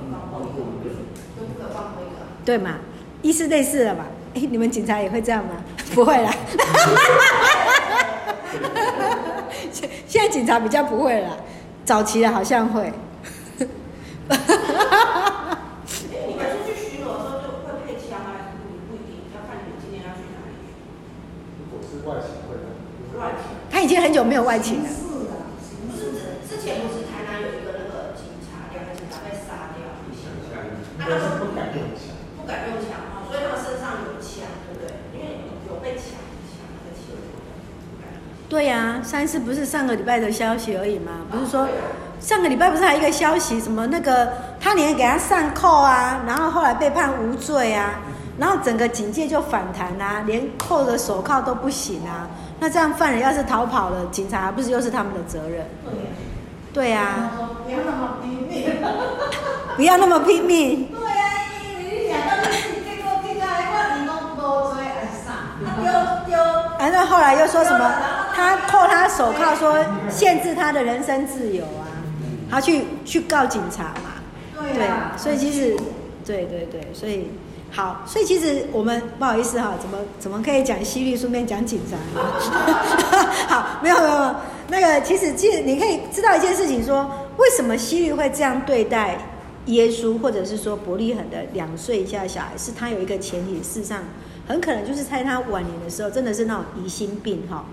[0.00, 0.94] 不可放过一个，
[1.36, 2.16] 就不可放过一个。
[2.48, 2.76] 对嘛？
[3.20, 4.06] 意思类似了吧？
[4.34, 5.50] 哎，你们警察也会这样吗？
[5.94, 6.34] 不会啦。
[9.70, 11.36] 现 现在警察比较不会了，
[11.84, 12.90] 早期的好像会。
[23.70, 24.88] 他已经很久没有外勤了。
[25.86, 26.12] 不是
[26.48, 29.84] 之前不是台南有一个那个警察，两个警察被杀掉，
[30.98, 32.07] 那他们不敢用枪，
[32.48, 34.88] 不敢用枪啊，所以他们身上有枪，对不对？
[35.12, 36.16] 因为有被抢
[36.48, 37.12] 抢那个枪。
[38.48, 41.26] 对呀，三四不是上个礼拜的消息而已吗？
[41.30, 41.68] 不是说
[42.18, 48.00] 上个礼拜不是还有一个消息，什么那个他连给他上扣啊，然后后来被判无罪啊，
[48.38, 52.30] 然后整个警戒就反弹啊，连扣的手铐都不行啊。
[52.60, 55.66] 那这样犯人要是逃跑了，警察不是又是他们的责任？
[56.72, 57.30] 对呀。
[57.66, 58.72] 不要那么拼命。
[59.76, 60.88] 不要那么拼命。
[60.96, 61.24] 对呀，
[61.78, 65.28] 你想到你结果听到我你都无罪还是啥？
[66.26, 66.34] 丢
[66.88, 66.92] 丢。
[66.92, 67.92] 反正后来又说什么？
[68.34, 71.84] 他扣他手铐，说限制他的人身自由啊。
[72.50, 74.20] 他去去告警察嘛。
[74.74, 75.12] 对啊。
[75.16, 75.76] 所以其实，
[76.24, 77.30] 对对对，所以。
[77.70, 81.98] 好，所以其实我们不好意思哈，怎么怎么可以讲希律顺便讲警察？
[83.46, 84.34] 好，没有没有，
[84.68, 89.18] 那个其实其实你可以知道一件事情说，说为什么希律会这样对待
[89.66, 93.98] 耶稣，或者是说伯利恒的两岁以下的小孩，是他有一个前提，事实上
[94.48, 97.66] 很可能就是在他晚年的时候，真的是那种疑心病哈，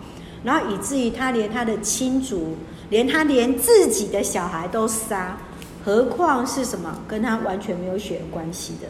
[0.43, 2.57] 然后以至于他连他的亲族，
[2.89, 5.37] 连他连自己的小孩都杀，
[5.83, 8.89] 何况是什么跟他完全没有血缘关系的。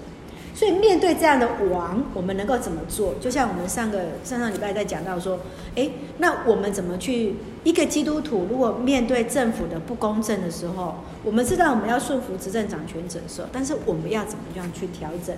[0.54, 3.14] 所以面对这样的王，我们能够怎么做？
[3.20, 5.38] 就像我们上个上上礼拜在讲到说，
[5.76, 7.36] 诶，那我们怎么去？
[7.66, 15.36] 一个基督徒如果面对政府的不公正的时候，我们知道我们要顺服执政掌权者的时候，但是我们要怎么样去调整？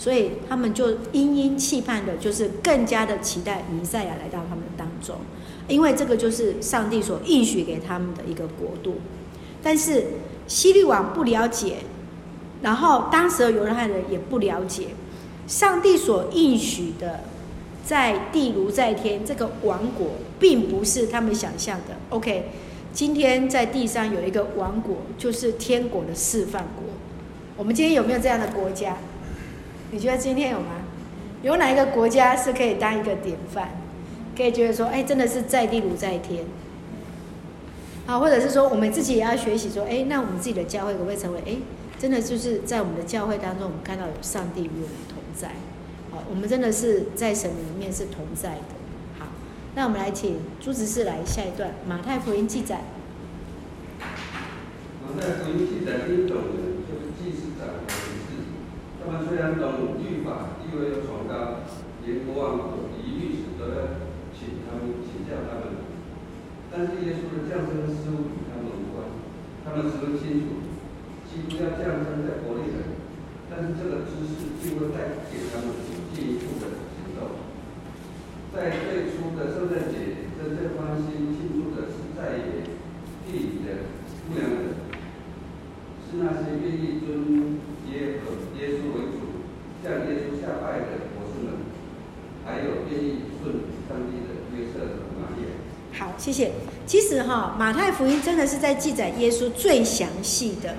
[0.00, 5.16] 所以他们就殷殷期盼的，就是更加的期待弥赛亚来到他们当中，
[5.68, 8.94] 因为这个就是上帝所应许给他们的一个国度。
[9.62, 10.06] 但是
[10.46, 11.80] 希律王不了解。
[12.62, 14.88] 然后，当时的犹太人也不了解，
[15.46, 17.20] 上帝所应许的，
[17.84, 21.96] 在地如在天这个王国，并不是他们想象的。
[22.08, 22.50] OK，
[22.92, 26.84] 今天在地上有一个王国，就是天国的示范国。
[27.56, 28.96] 我们今天有没有这样的国家？
[29.90, 30.82] 你觉得今天有吗？
[31.42, 33.70] 有哪一个国家是可以当一个典范，
[34.36, 36.44] 可以觉得说，哎，真的是在地如在天？
[38.06, 41.56] 啊，或者是说，我们自己也要学习说，哎，那我们自己的教会可不可以成为，哎？
[41.98, 45.48] 真的就是在我们的教会当中，我们看到有上帝与我们同在，
[46.10, 48.74] 好，我们真的是在神里面是同在的。
[49.18, 49.26] 好，
[49.74, 52.80] 那我们来请朱执事来下一段马太福音记载。
[53.98, 56.42] 马太福音记载第一段，
[59.10, 61.66] 他们虽然懂律法，地位又崇高，
[62.06, 63.98] 连国王所疑律师都要
[64.30, 65.82] 请他们请教他们，
[66.70, 69.02] 但是耶稣的降生似乎与他们无关，
[69.66, 70.62] 他们十分清楚。
[71.26, 72.86] 基督要降生在伯利恒，
[73.50, 75.74] 但是这个知识并未带给他们
[76.14, 77.34] 进一步的行动。
[78.54, 82.62] 在最初的圣诞节，真正欢心庆祝的是在野
[83.26, 83.90] 地里的
[84.30, 84.69] 牧羊人，
[86.10, 87.60] 是那些愿意尊
[87.92, 89.46] 耶和耶稣为主、
[89.80, 91.54] 向耶稣下拜的博士们，
[92.44, 93.54] 还有愿意顺
[93.88, 95.48] 上帝的约瑟和玛利亚。
[95.96, 96.50] 好，谢谢。
[96.84, 100.74] 其实哈，马太福音真的是在记载耶稣最详细的。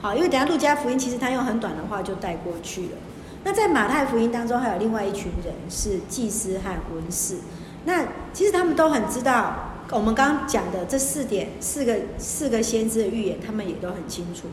[0.00, 2.98] 好，因为等下路加福音其实他用很短的话就带过去了。
[3.42, 7.38] 那在马太福音当中，还有另外一群人是祭司和文士。
[7.86, 14.46] 那其实他们都很知道我们刚刚讲的这四点，四个四个先知的预言，他们也都很清楚。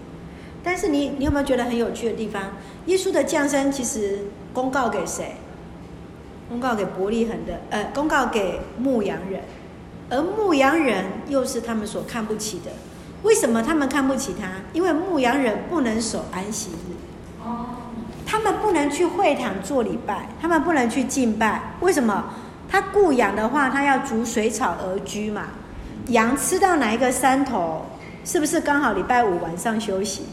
[0.63, 2.41] 但是你你有没有觉得很有趣的地方？
[2.85, 4.19] 耶稣的降生其实
[4.53, 5.35] 公告给谁？
[6.49, 9.41] 公告给伯利恒的，呃，公告给牧羊人，
[10.09, 12.71] 而牧羊人又是他们所看不起的。
[13.23, 14.47] 为什么他们看不起他？
[14.73, 17.65] 因为牧羊人不能守安息日，哦
[18.25, 21.75] 他们不能去会堂做礼拜，他们不能去敬拜。
[21.81, 22.25] 为什么？
[22.69, 25.43] 他雇羊的话，他要逐水草而居嘛。
[26.07, 27.85] 羊吃到哪一个山头，
[28.25, 30.23] 是不是刚好礼拜五晚上休息？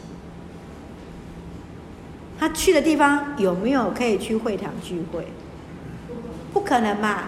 [2.41, 5.27] 他去的地方有没有可以去会堂聚会？
[6.51, 7.19] 不可能嘛！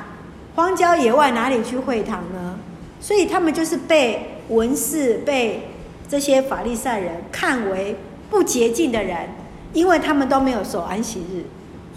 [0.56, 2.58] 荒郊野外哪里去会堂呢？
[3.00, 4.30] 所以他们就是被。
[4.50, 5.70] 文士被
[6.10, 7.96] 这些法利赛人看为
[8.30, 9.30] 不洁净的人，
[9.72, 11.46] 因为他们都没有守安息日。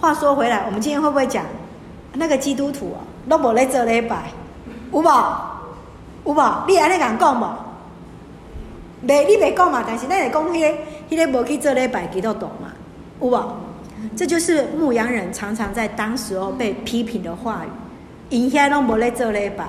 [0.00, 1.44] 话说回来，我们今天会不会讲
[2.12, 4.30] 那个基督徒啊，都没来做礼拜，
[4.92, 5.08] 有无？
[6.24, 6.64] 有无？
[6.68, 7.58] 你安尼敢讲无？
[9.00, 9.82] 没，你没讲嘛？
[9.84, 10.78] 但是咱会讲迄个，
[11.10, 12.72] 迄个无去做礼拜基督徒嘛？
[13.20, 13.56] 有无？
[14.16, 17.68] 这就是牧羊人常常在当时候被批评的话语，
[18.30, 19.68] 因遐拢无来做礼拜，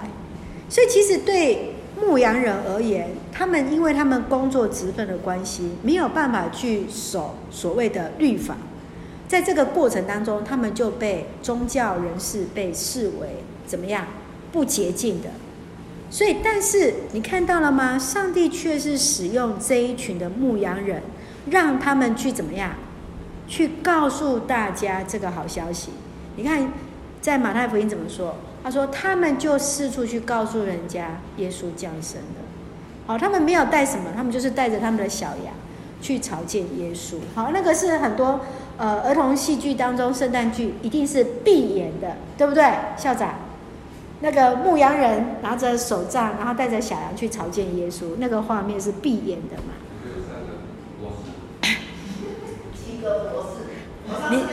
[0.69, 1.73] 所以其实对。
[1.99, 8.55] 牧羊人而言，他们因为他们工作职分的关系，没有办法去守所谓的律法，
[9.27, 14.05] 在这个过程当中，他们就被宗教人士被视为怎么样
[14.51, 15.29] 不洁净的。
[16.11, 17.97] 所以，但是你看到了吗？
[17.97, 21.01] 上帝却是使用这一群的牧羊人，
[21.49, 22.75] 让他们去怎么样，
[23.47, 25.91] 去告诉大家这个好消息。
[26.35, 26.71] 你看，
[27.21, 28.35] 在马太福音怎么说？
[28.63, 32.41] 他说：“他们就四处去告诉人家耶稣降生了。
[33.05, 35.53] 好，他们没有带什么，他们就是带着他们的小羊
[36.01, 37.15] 去朝见耶稣。
[37.33, 38.41] 好，那个是很多
[38.77, 42.63] 呃儿童戏剧当中圣诞剧一定是必演的，对不对，
[42.97, 43.35] 校长？
[44.19, 49.73] 那个牧羊人拿着手杖，然后带着小羊去朝见耶稣，那个画面是必演的嘛？
[52.73, 53.49] 七个博士，
[54.29, 54.43] 你。”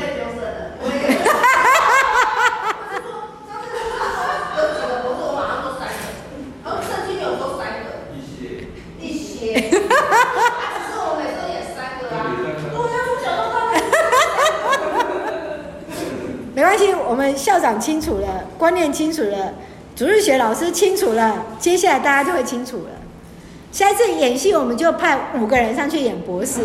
[16.54, 19.52] 没关系，我们校长清楚了，观念清楚了，
[19.94, 22.92] 主日学老师清楚了，接下来大家就会清楚了。
[23.70, 26.60] 下一次演戏，我们就派五个人上去演博士，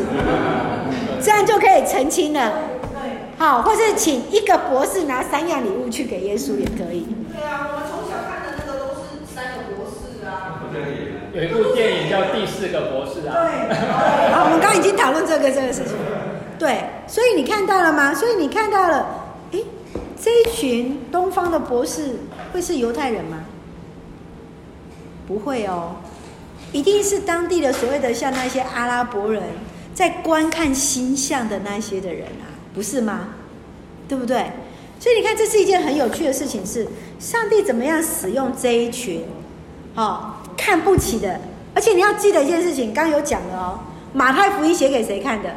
[1.22, 2.54] 这样就可以澄清了。
[3.38, 7.06] 好，或是请一个博士拿三样礼物去给耶稣也可以。
[7.34, 10.64] 对啊，我们从小看的那个都是三个博士啊。
[11.34, 13.36] 有一部电影叫《第四个博士》啊。
[13.36, 13.76] 对。
[14.32, 15.98] 好，我们刚刚已经讨论这个这个事情。
[16.58, 18.14] 对，所以你看到了吗？
[18.14, 19.06] 所以你看到了，诶，
[20.30, 22.18] 这一群东方的博士
[22.54, 23.40] 会是犹太人吗？
[25.28, 25.96] 不会哦，
[26.72, 29.42] 一定是当地的所谓的像那些阿拉伯人
[29.92, 33.30] 在观看星象的那些的人啊，不是吗？
[34.08, 34.52] 对不对？
[35.00, 39.24] 所以你看，这是一件很有趣的事情是，是上帝怎么样使用这一群，
[39.96, 41.42] 哦，看不起的，
[41.74, 43.80] 而且你要记得一件事情，刚刚有讲了哦，
[44.14, 45.50] 马太福音写给谁看的？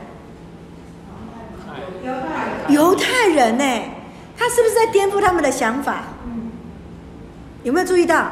[2.02, 2.72] 犹太人。
[2.72, 3.64] 犹太人呢？
[4.36, 6.04] 他是不是在颠覆他们的想法？
[7.62, 8.30] 有没有注意到？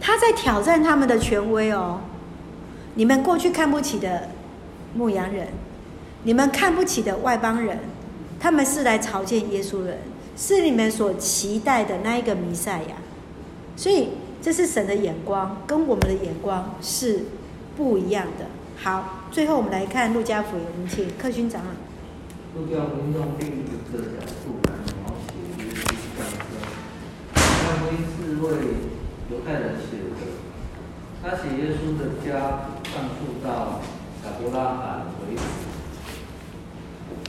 [0.00, 2.00] 他在挑战他们的权威哦，
[2.94, 4.28] 你们过去看不起的
[4.94, 5.48] 牧羊人，
[6.22, 7.78] 你们看不起的外邦人，
[8.38, 9.98] 他们是来朝见耶稣的人，
[10.36, 12.96] 是你们所期待的那一个弥赛亚。
[13.74, 14.10] 所以
[14.40, 17.24] 这是神的眼光，跟我们的眼光是
[17.76, 18.46] 不一样的。
[18.76, 22.60] 好，最后我们来看路加福音，请客勋长老。
[22.60, 24.75] 路加福音用另一个角度来描写耶稣降
[27.66, 27.74] 生。
[27.74, 28.46] 路加福音是为
[29.30, 30.22] 犹太人写的，
[31.22, 32.30] 他写耶稣的家
[32.62, 33.82] 谱上溯到
[34.24, 34.84] 亚伯拉罕
[35.20, 35.42] 为止。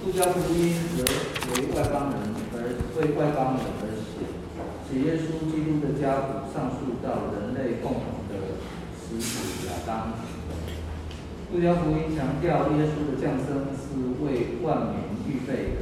[0.06, 0.62] 路加福音
[0.96, 1.04] 则
[1.54, 2.16] 为外邦人
[2.54, 2.56] 而
[2.98, 4.30] 为外邦人而写，
[4.88, 8.32] 写耶稣基督的家谱上溯到人类共同的
[8.96, 10.14] 始祖亚当。
[11.52, 13.84] 路加福音强调耶稣的降生是
[14.24, 14.96] 为万民
[15.28, 15.82] 预备的，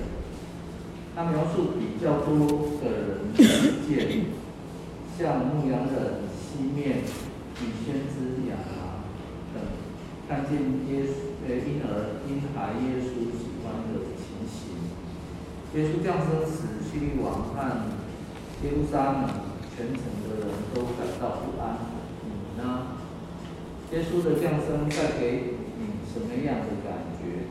[1.16, 2.84] 他描述比较多的
[3.36, 3.44] 人事
[3.88, 4.45] 件。
[5.18, 9.00] 像牧羊人西面与先知亚拿
[9.54, 9.64] 等，
[10.28, 10.60] 看见
[10.92, 14.76] 耶稣呃婴儿婴孩耶稣喜欢的情形。
[15.74, 17.56] 耶稣降生时，希律王和
[18.64, 19.24] 耶路撒冷
[19.72, 21.80] 全城的人都感到不安。
[22.26, 23.00] 你呢？
[23.94, 27.48] 耶稣的降生带给你什么样的感觉？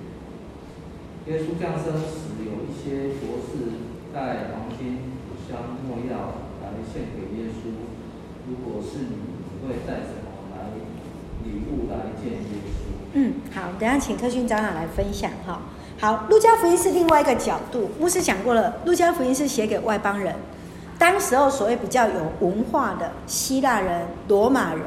[1.33, 3.81] 耶稣降生时，有一些博士
[4.12, 6.44] 带黄金、乳香、没药。
[6.83, 7.70] 献给耶稣。
[8.47, 9.16] 如果是你，
[9.62, 10.68] 你会带什么来
[11.45, 13.14] 礼物来见耶稣？
[13.14, 15.62] 嗯，好，等下请克勋长老来分享哈。
[15.99, 17.89] 好，路加福音是另外一个角度。
[17.99, 20.35] 牧师讲过了，路加福音是写给外邦人，
[20.99, 24.83] 当时候所谓比较有文化的希腊人、罗马人，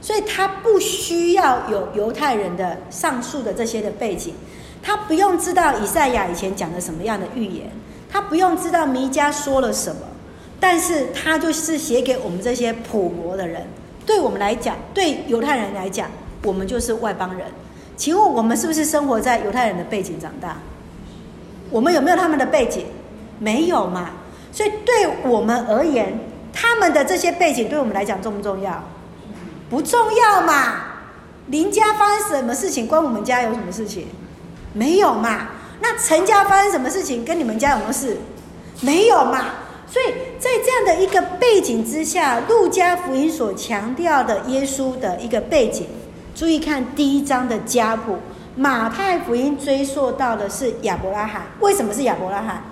[0.00, 4.34] 所以他不需要有犹太人的上述的这些的背景，
[4.82, 7.70] 他不用知道以赛亚以前讲的什么样的预言，
[8.08, 10.02] 他不用知道弥迦说了什么。
[10.62, 13.66] 但是他就是写给我们这些普罗的人，
[14.06, 16.08] 对我们来讲，对犹太人来讲，
[16.44, 17.48] 我们就是外邦人。
[17.96, 20.58] 请问我们是不是生活在犹太人的背景长大？
[21.68, 22.86] 我们有没有他们的背景？
[23.40, 24.10] 没有嘛。
[24.52, 26.16] 所以对我们而言，
[26.52, 28.84] 他们的这些背景对我们来讲重不重要？
[29.68, 30.76] 不重要嘛。
[31.48, 34.06] 邻家发生什么事情，关我们家有什么事情？
[34.72, 35.48] 没有嘛。
[35.80, 38.16] 那陈家发生什么事情，跟你们家有什么事？
[38.80, 39.46] 没有嘛。
[39.92, 45.84] 所以在这样的一个背景之下，路加福音所强调的耶稣的一个背景，
[46.34, 48.16] 注意看第一章的家谱，
[48.56, 51.42] 马太福音追溯到的是亚伯拉罕。
[51.60, 52.62] 为什么是亚伯拉罕？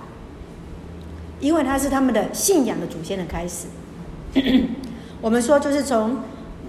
[1.39, 3.67] 因为他是他们的信仰的祖先的开始。
[5.21, 6.17] 我们说就是从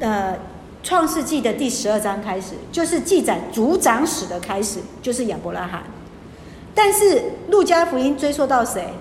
[0.00, 0.36] 呃
[0.82, 5.82] 创世纪的第十二章开始，就是记载族长史的开始，就是亚伯拉罕。
[6.74, 8.92] 但是路加福音追溯到谁？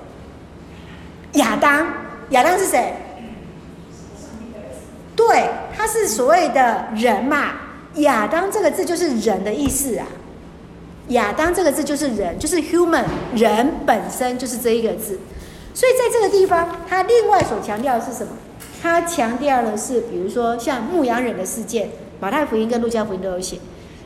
[1.33, 1.87] 亚当，
[2.31, 2.93] 亚当是谁？
[5.15, 7.53] 对，他是所谓的人嘛。
[7.95, 10.07] 亚当这个字就是人的意思啊。
[11.09, 13.03] 亚当这个字就是人，就是 human，
[13.35, 15.19] 人本身就是这一个字。
[15.73, 18.33] 所以在这个地方，他另外所强调的是什么？
[18.81, 21.89] 他强调的是，比如说像牧羊人的事件，
[22.19, 23.57] 马太福音跟路加福音都有写。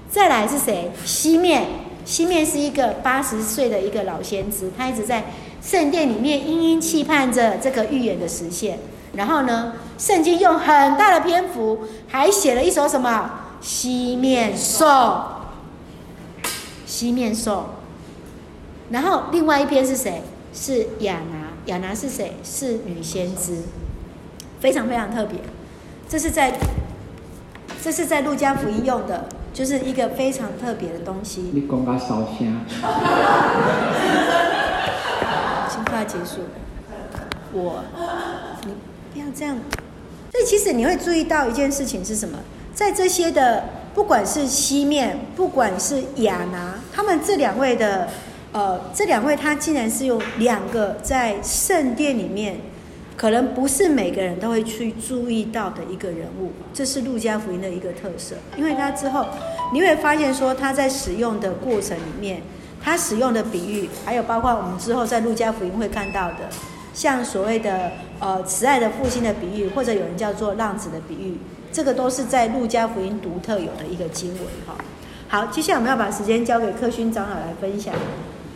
[0.09, 0.91] 再来是谁？
[1.05, 1.65] 西面，
[2.03, 5.23] 西面是一个八十岁的一个老先知，他一直在。
[5.65, 8.77] 圣殿里面殷殷期盼着这个预言的实现，
[9.13, 13.31] 然后呢，圣经用很大的篇幅还写了一首什么
[13.61, 15.23] 西面颂，
[16.85, 17.65] 西面颂。
[18.91, 20.21] 然后另外一篇是谁？
[20.53, 22.35] 是亚拿，亚拿是谁？
[22.43, 23.63] 是女先知，
[24.59, 25.39] 非常非常特别。
[26.07, 26.53] 这是在，
[27.83, 31.49] 这是在路加福音用的，就是一个非常特别的东西。
[31.51, 32.59] 你讲个烧声。
[35.95, 36.41] 快结束，
[37.53, 37.81] 我，
[38.65, 38.73] 你
[39.13, 39.57] 不要这样。
[40.29, 42.37] 所以其实你会注意到一件事情是什么？
[42.73, 43.63] 在这些的，
[43.93, 48.09] 不管是西面，不管是亚拿，他们这两位的，
[48.51, 52.57] 呃，这两位他竟然是用两个在圣殿里面，
[53.15, 56.51] 可能不是每个人都会去注意到的一个人物。
[56.73, 59.25] 这是路加福音的一个特色，因为他之后
[59.71, 62.41] 你会发现说他在使用的过程里面。
[62.85, 66.47] 他使用的比喻，还有包括我们之后在路加福音会看到的，
[66.93, 71.39] 像所谓的呃慈爱的父亲的比喻，或者有人叫做浪子的比喻，
[71.71, 74.75] 这个都是在路加福音独特有的一个经文哈。
[75.27, 77.91] 好，接下来我们要把时间交给克勋长老来分享。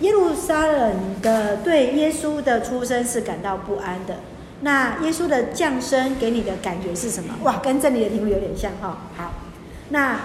[0.02, 4.18] 耶路撒冷的对耶稣的出生是感到不安的。
[4.62, 7.34] 那耶稣的降生给你的感觉是什么？
[7.44, 9.00] 哇，跟这里的题目有点像哈。
[9.18, 9.34] 好，
[9.90, 10.20] 那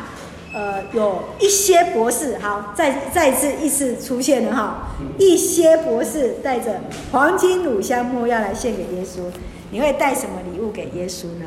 [0.55, 4.97] 呃有一些博士，好，再再一次一次出现了哈。
[5.19, 6.81] 一些博士带着
[7.13, 9.31] 黄金、乳香、木要来献给耶稣。
[9.71, 11.47] 你会带什么礼物给耶稣呢？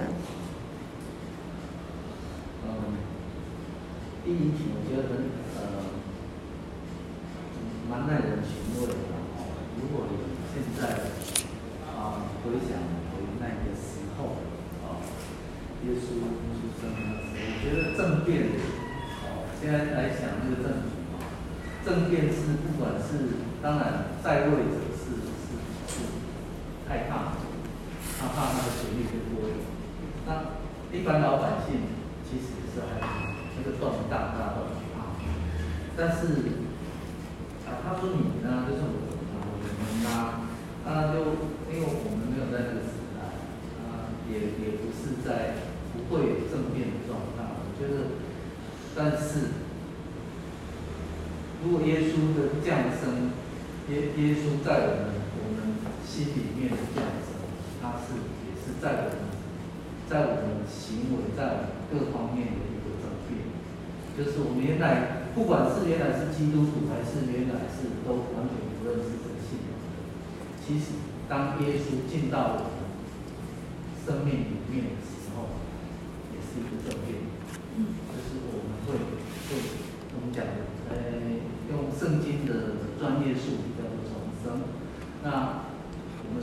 [2.65, 2.67] 嗯，
[4.25, 5.27] 第一题我觉得很。
[7.89, 9.39] 蛮耐人寻味的哦。
[9.79, 10.13] 如果你
[10.51, 11.07] 现在
[11.87, 12.75] 啊回想
[13.15, 14.43] 回那个时候
[14.83, 14.99] 啊，
[15.87, 16.19] 耶稣
[16.51, 18.56] 出生的时候，我觉得政变哦，
[19.67, 21.19] 现在来讲这个政局啊，
[21.83, 25.35] 政变是不管是当然在位者是是
[25.91, 26.07] 是
[26.87, 27.35] 害怕，
[28.15, 29.67] 他怕他的权力被剥夺，
[30.25, 30.55] 那
[30.97, 31.83] 一般老百姓
[32.23, 35.19] 其实是还那个动荡，大家都很怕，
[35.97, 36.63] 但是。
[37.67, 40.07] 啊，他说你呢，就是我我们呢，
[40.87, 43.35] 啊，就因为我们没有在那个时代，
[43.83, 45.59] 啊，也也不是在
[45.91, 47.43] 不会有政变的状态。
[47.59, 48.23] 我觉得，
[48.97, 49.53] 但是，
[51.63, 53.29] 如果耶稣的降生，
[53.93, 57.37] 耶耶稣在我们我们心里面的降生，
[57.79, 58.17] 他是
[58.49, 59.29] 也是在我们，
[60.09, 63.37] 在我们行为在我们各方面的一个转变，
[64.17, 65.29] 就是我们原来。
[65.37, 69.93] 不管是原来是基督徒，还是原来是都完全不认识这个信仰的，
[70.57, 70.97] 其实
[71.29, 72.97] 当耶稣进到我们
[74.01, 75.61] 生命里面的时候，
[76.33, 77.21] 也是一个转变。
[77.77, 78.01] 嗯，
[78.87, 79.59] 会会
[80.15, 80.95] 我们讲的，呃，
[81.67, 84.63] 用圣经的专业术语叫做重生。
[85.21, 85.67] 那
[86.23, 86.39] 我们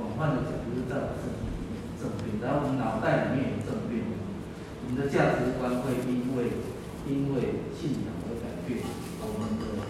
[0.00, 6.56] 广泛的讲，就是在我们身体里面转变，然后我们脑袋里面也转变，我们的价值观会因为
[7.04, 8.50] 因为信仰而改。
[8.64, 8.80] 变，
[9.20, 9.84] 我们的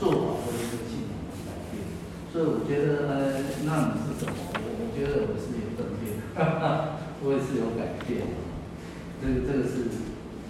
[0.00, 1.84] 做法会因为信仰而改变，
[2.32, 3.36] 所以我觉得，呃，
[3.68, 4.32] 那你是什么？
[4.56, 8.24] 我我觉得我是有转变，哈哈，我也是有改变。
[9.20, 10.03] 这个这个是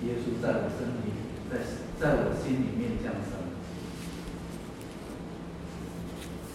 [0.04, 1.12] 耶稣在我身体，
[1.50, 1.64] 在
[1.98, 3.40] 在我心里面降生，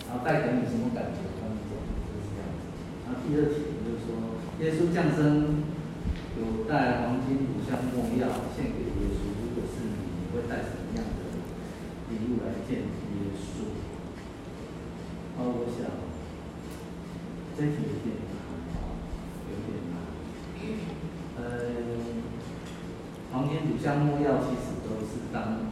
[0.08, 1.26] 然后带给你什么感觉？
[1.26, 1.74] 我跟你讲，
[2.06, 2.46] 就是这样。
[3.06, 4.14] 然后第二题就是说，
[4.62, 5.66] 耶稣降生
[6.38, 11.20] 有带黄金、乳香、没药献给耶稣，如果是你，你会带什么样的？
[12.10, 13.74] 礼物来见耶稣，
[15.38, 15.90] 啊，我想
[17.58, 18.38] 这题有点难，
[19.46, 19.94] 有点难。
[21.38, 21.42] 呃，
[23.32, 25.70] 黄金、乳香、没药其实都是当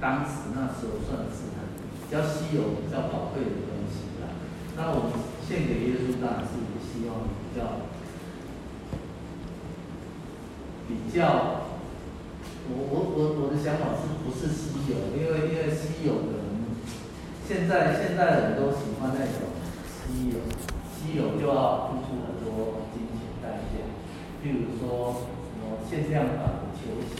[0.00, 4.30] 当时那时候算是很比较稀有、比较宝贵的东西啦。
[4.76, 5.12] 那我们
[5.46, 7.90] 献给耶稣，当然是希望比较
[10.88, 11.60] 比较。
[12.66, 15.12] 我我我我的想法是不是稀有？
[15.12, 16.72] 因为因为稀有的人，
[17.46, 19.52] 现在现在人都喜欢那种
[19.84, 20.40] 稀有，
[20.88, 23.84] 稀有就要付出很多金钱代价。
[24.42, 25.28] 比如说
[25.88, 27.12] 限量版的球鞋，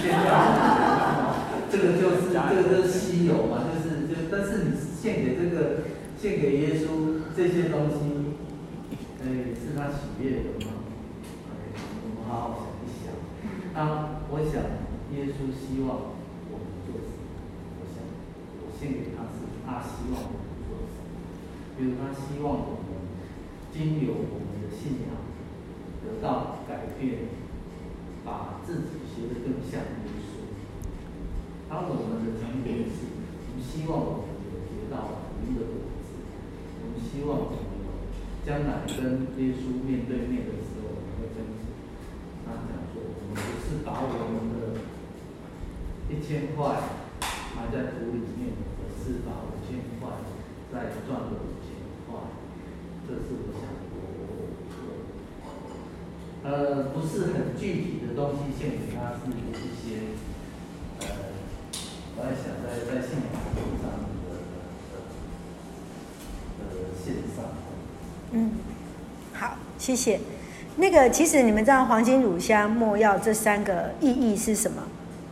[0.00, 5.84] 限量版的，这个就是这个就是稀有嘛，就是就但是你献给这个
[6.20, 7.96] 献给耶稣这些东西，
[9.22, 10.72] 哎，是他喜悦的吗？
[11.50, 14.14] 哎，我们好好想一想，啊。
[14.30, 14.60] 我想，
[15.16, 16.12] 耶稣希望
[16.52, 17.32] 我们做什么？
[17.80, 17.96] 我想，
[18.60, 21.16] 我献给他是他希望我们做什么？
[21.78, 23.08] 比如他希望我们
[23.72, 25.16] 经由我们的信仰
[26.04, 27.37] 得到改变，
[28.28, 30.52] 把自己学得更像耶稣。
[31.64, 36.12] 当我们的成别是，我们希望我们有学到福音的果子。
[36.84, 37.64] 我们希望我们
[38.44, 41.40] 将来跟耶稣面对面的时候，我们会跟
[42.44, 43.00] 他讲说。
[43.00, 44.76] 我们不是把我们的
[46.12, 46.60] 一千块
[47.56, 50.20] 埋在土里面，而是把五千块
[50.72, 52.08] 再赚了五千块。
[53.08, 53.96] 这是我想我，
[56.44, 56.48] 呃，
[56.88, 59.98] 不是很具体的东西献给他，是一些
[61.00, 61.06] 呃，
[62.16, 63.24] 我在想在在信仰
[63.80, 63.88] 上
[64.24, 64.26] 的
[66.60, 66.62] 呃
[67.02, 67.44] 线上。
[68.32, 68.52] 嗯，
[69.32, 70.20] 好，谢谢。
[70.76, 74.82] 那个其实你们知道黄金、乳香、没药这三个意义是什么？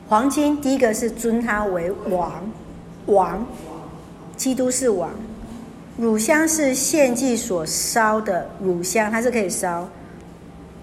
[0.09, 2.51] 黄金第一个是尊他为王，
[3.07, 3.47] 王，
[4.37, 5.11] 基督是王。
[5.99, 9.89] 乳香是献祭所烧的乳香，它是可以烧，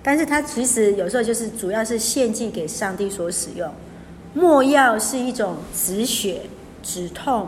[0.04, 3.72] 但是它其实有时候就是主要是献祭给上帝所使用。
[4.34, 6.42] 没药是一种止血，
[6.82, 7.48] 止痛，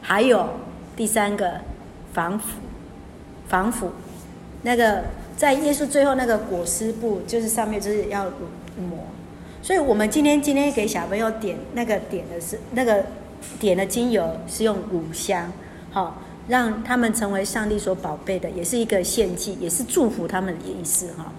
[0.00, 0.48] 还有
[0.94, 1.60] 第三个
[2.12, 2.46] 防腐，
[3.48, 3.90] 防腐。
[4.62, 5.02] 那个
[5.36, 8.24] 在耶稣最后那个裹尸布，就是上面就是要
[8.76, 8.98] 抹。
[9.62, 13.04] 所以我们今天今天给小朋友点那个点的是那个
[13.58, 15.50] 点的精油是用乳香，
[15.90, 21.32] 好，让他们成为上帝所宝贝的，也是一个献祭，也是祝福他们的意思哈。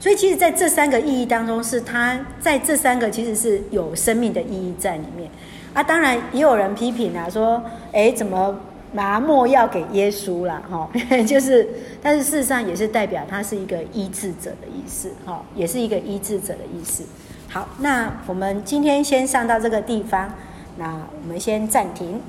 [0.00, 5.28] 所以其实在这三个意义当中，是它在这三个其实是有生命的意义在里面
[5.74, 5.82] 啊。
[5.82, 7.62] 当然也有人批评啊，说
[7.92, 8.58] 诶怎么
[8.92, 10.62] 拿没药给耶稣啦？
[10.70, 10.88] 哈，
[11.26, 11.68] 就是，
[12.00, 17.02] 但是事实上也是代表他是一个医治者的意思，哈，也是一个医治者的意思。
[17.48, 20.32] 好，那我们今天先上到这个地方，
[20.76, 20.86] 那
[21.22, 22.20] 我们先暂停。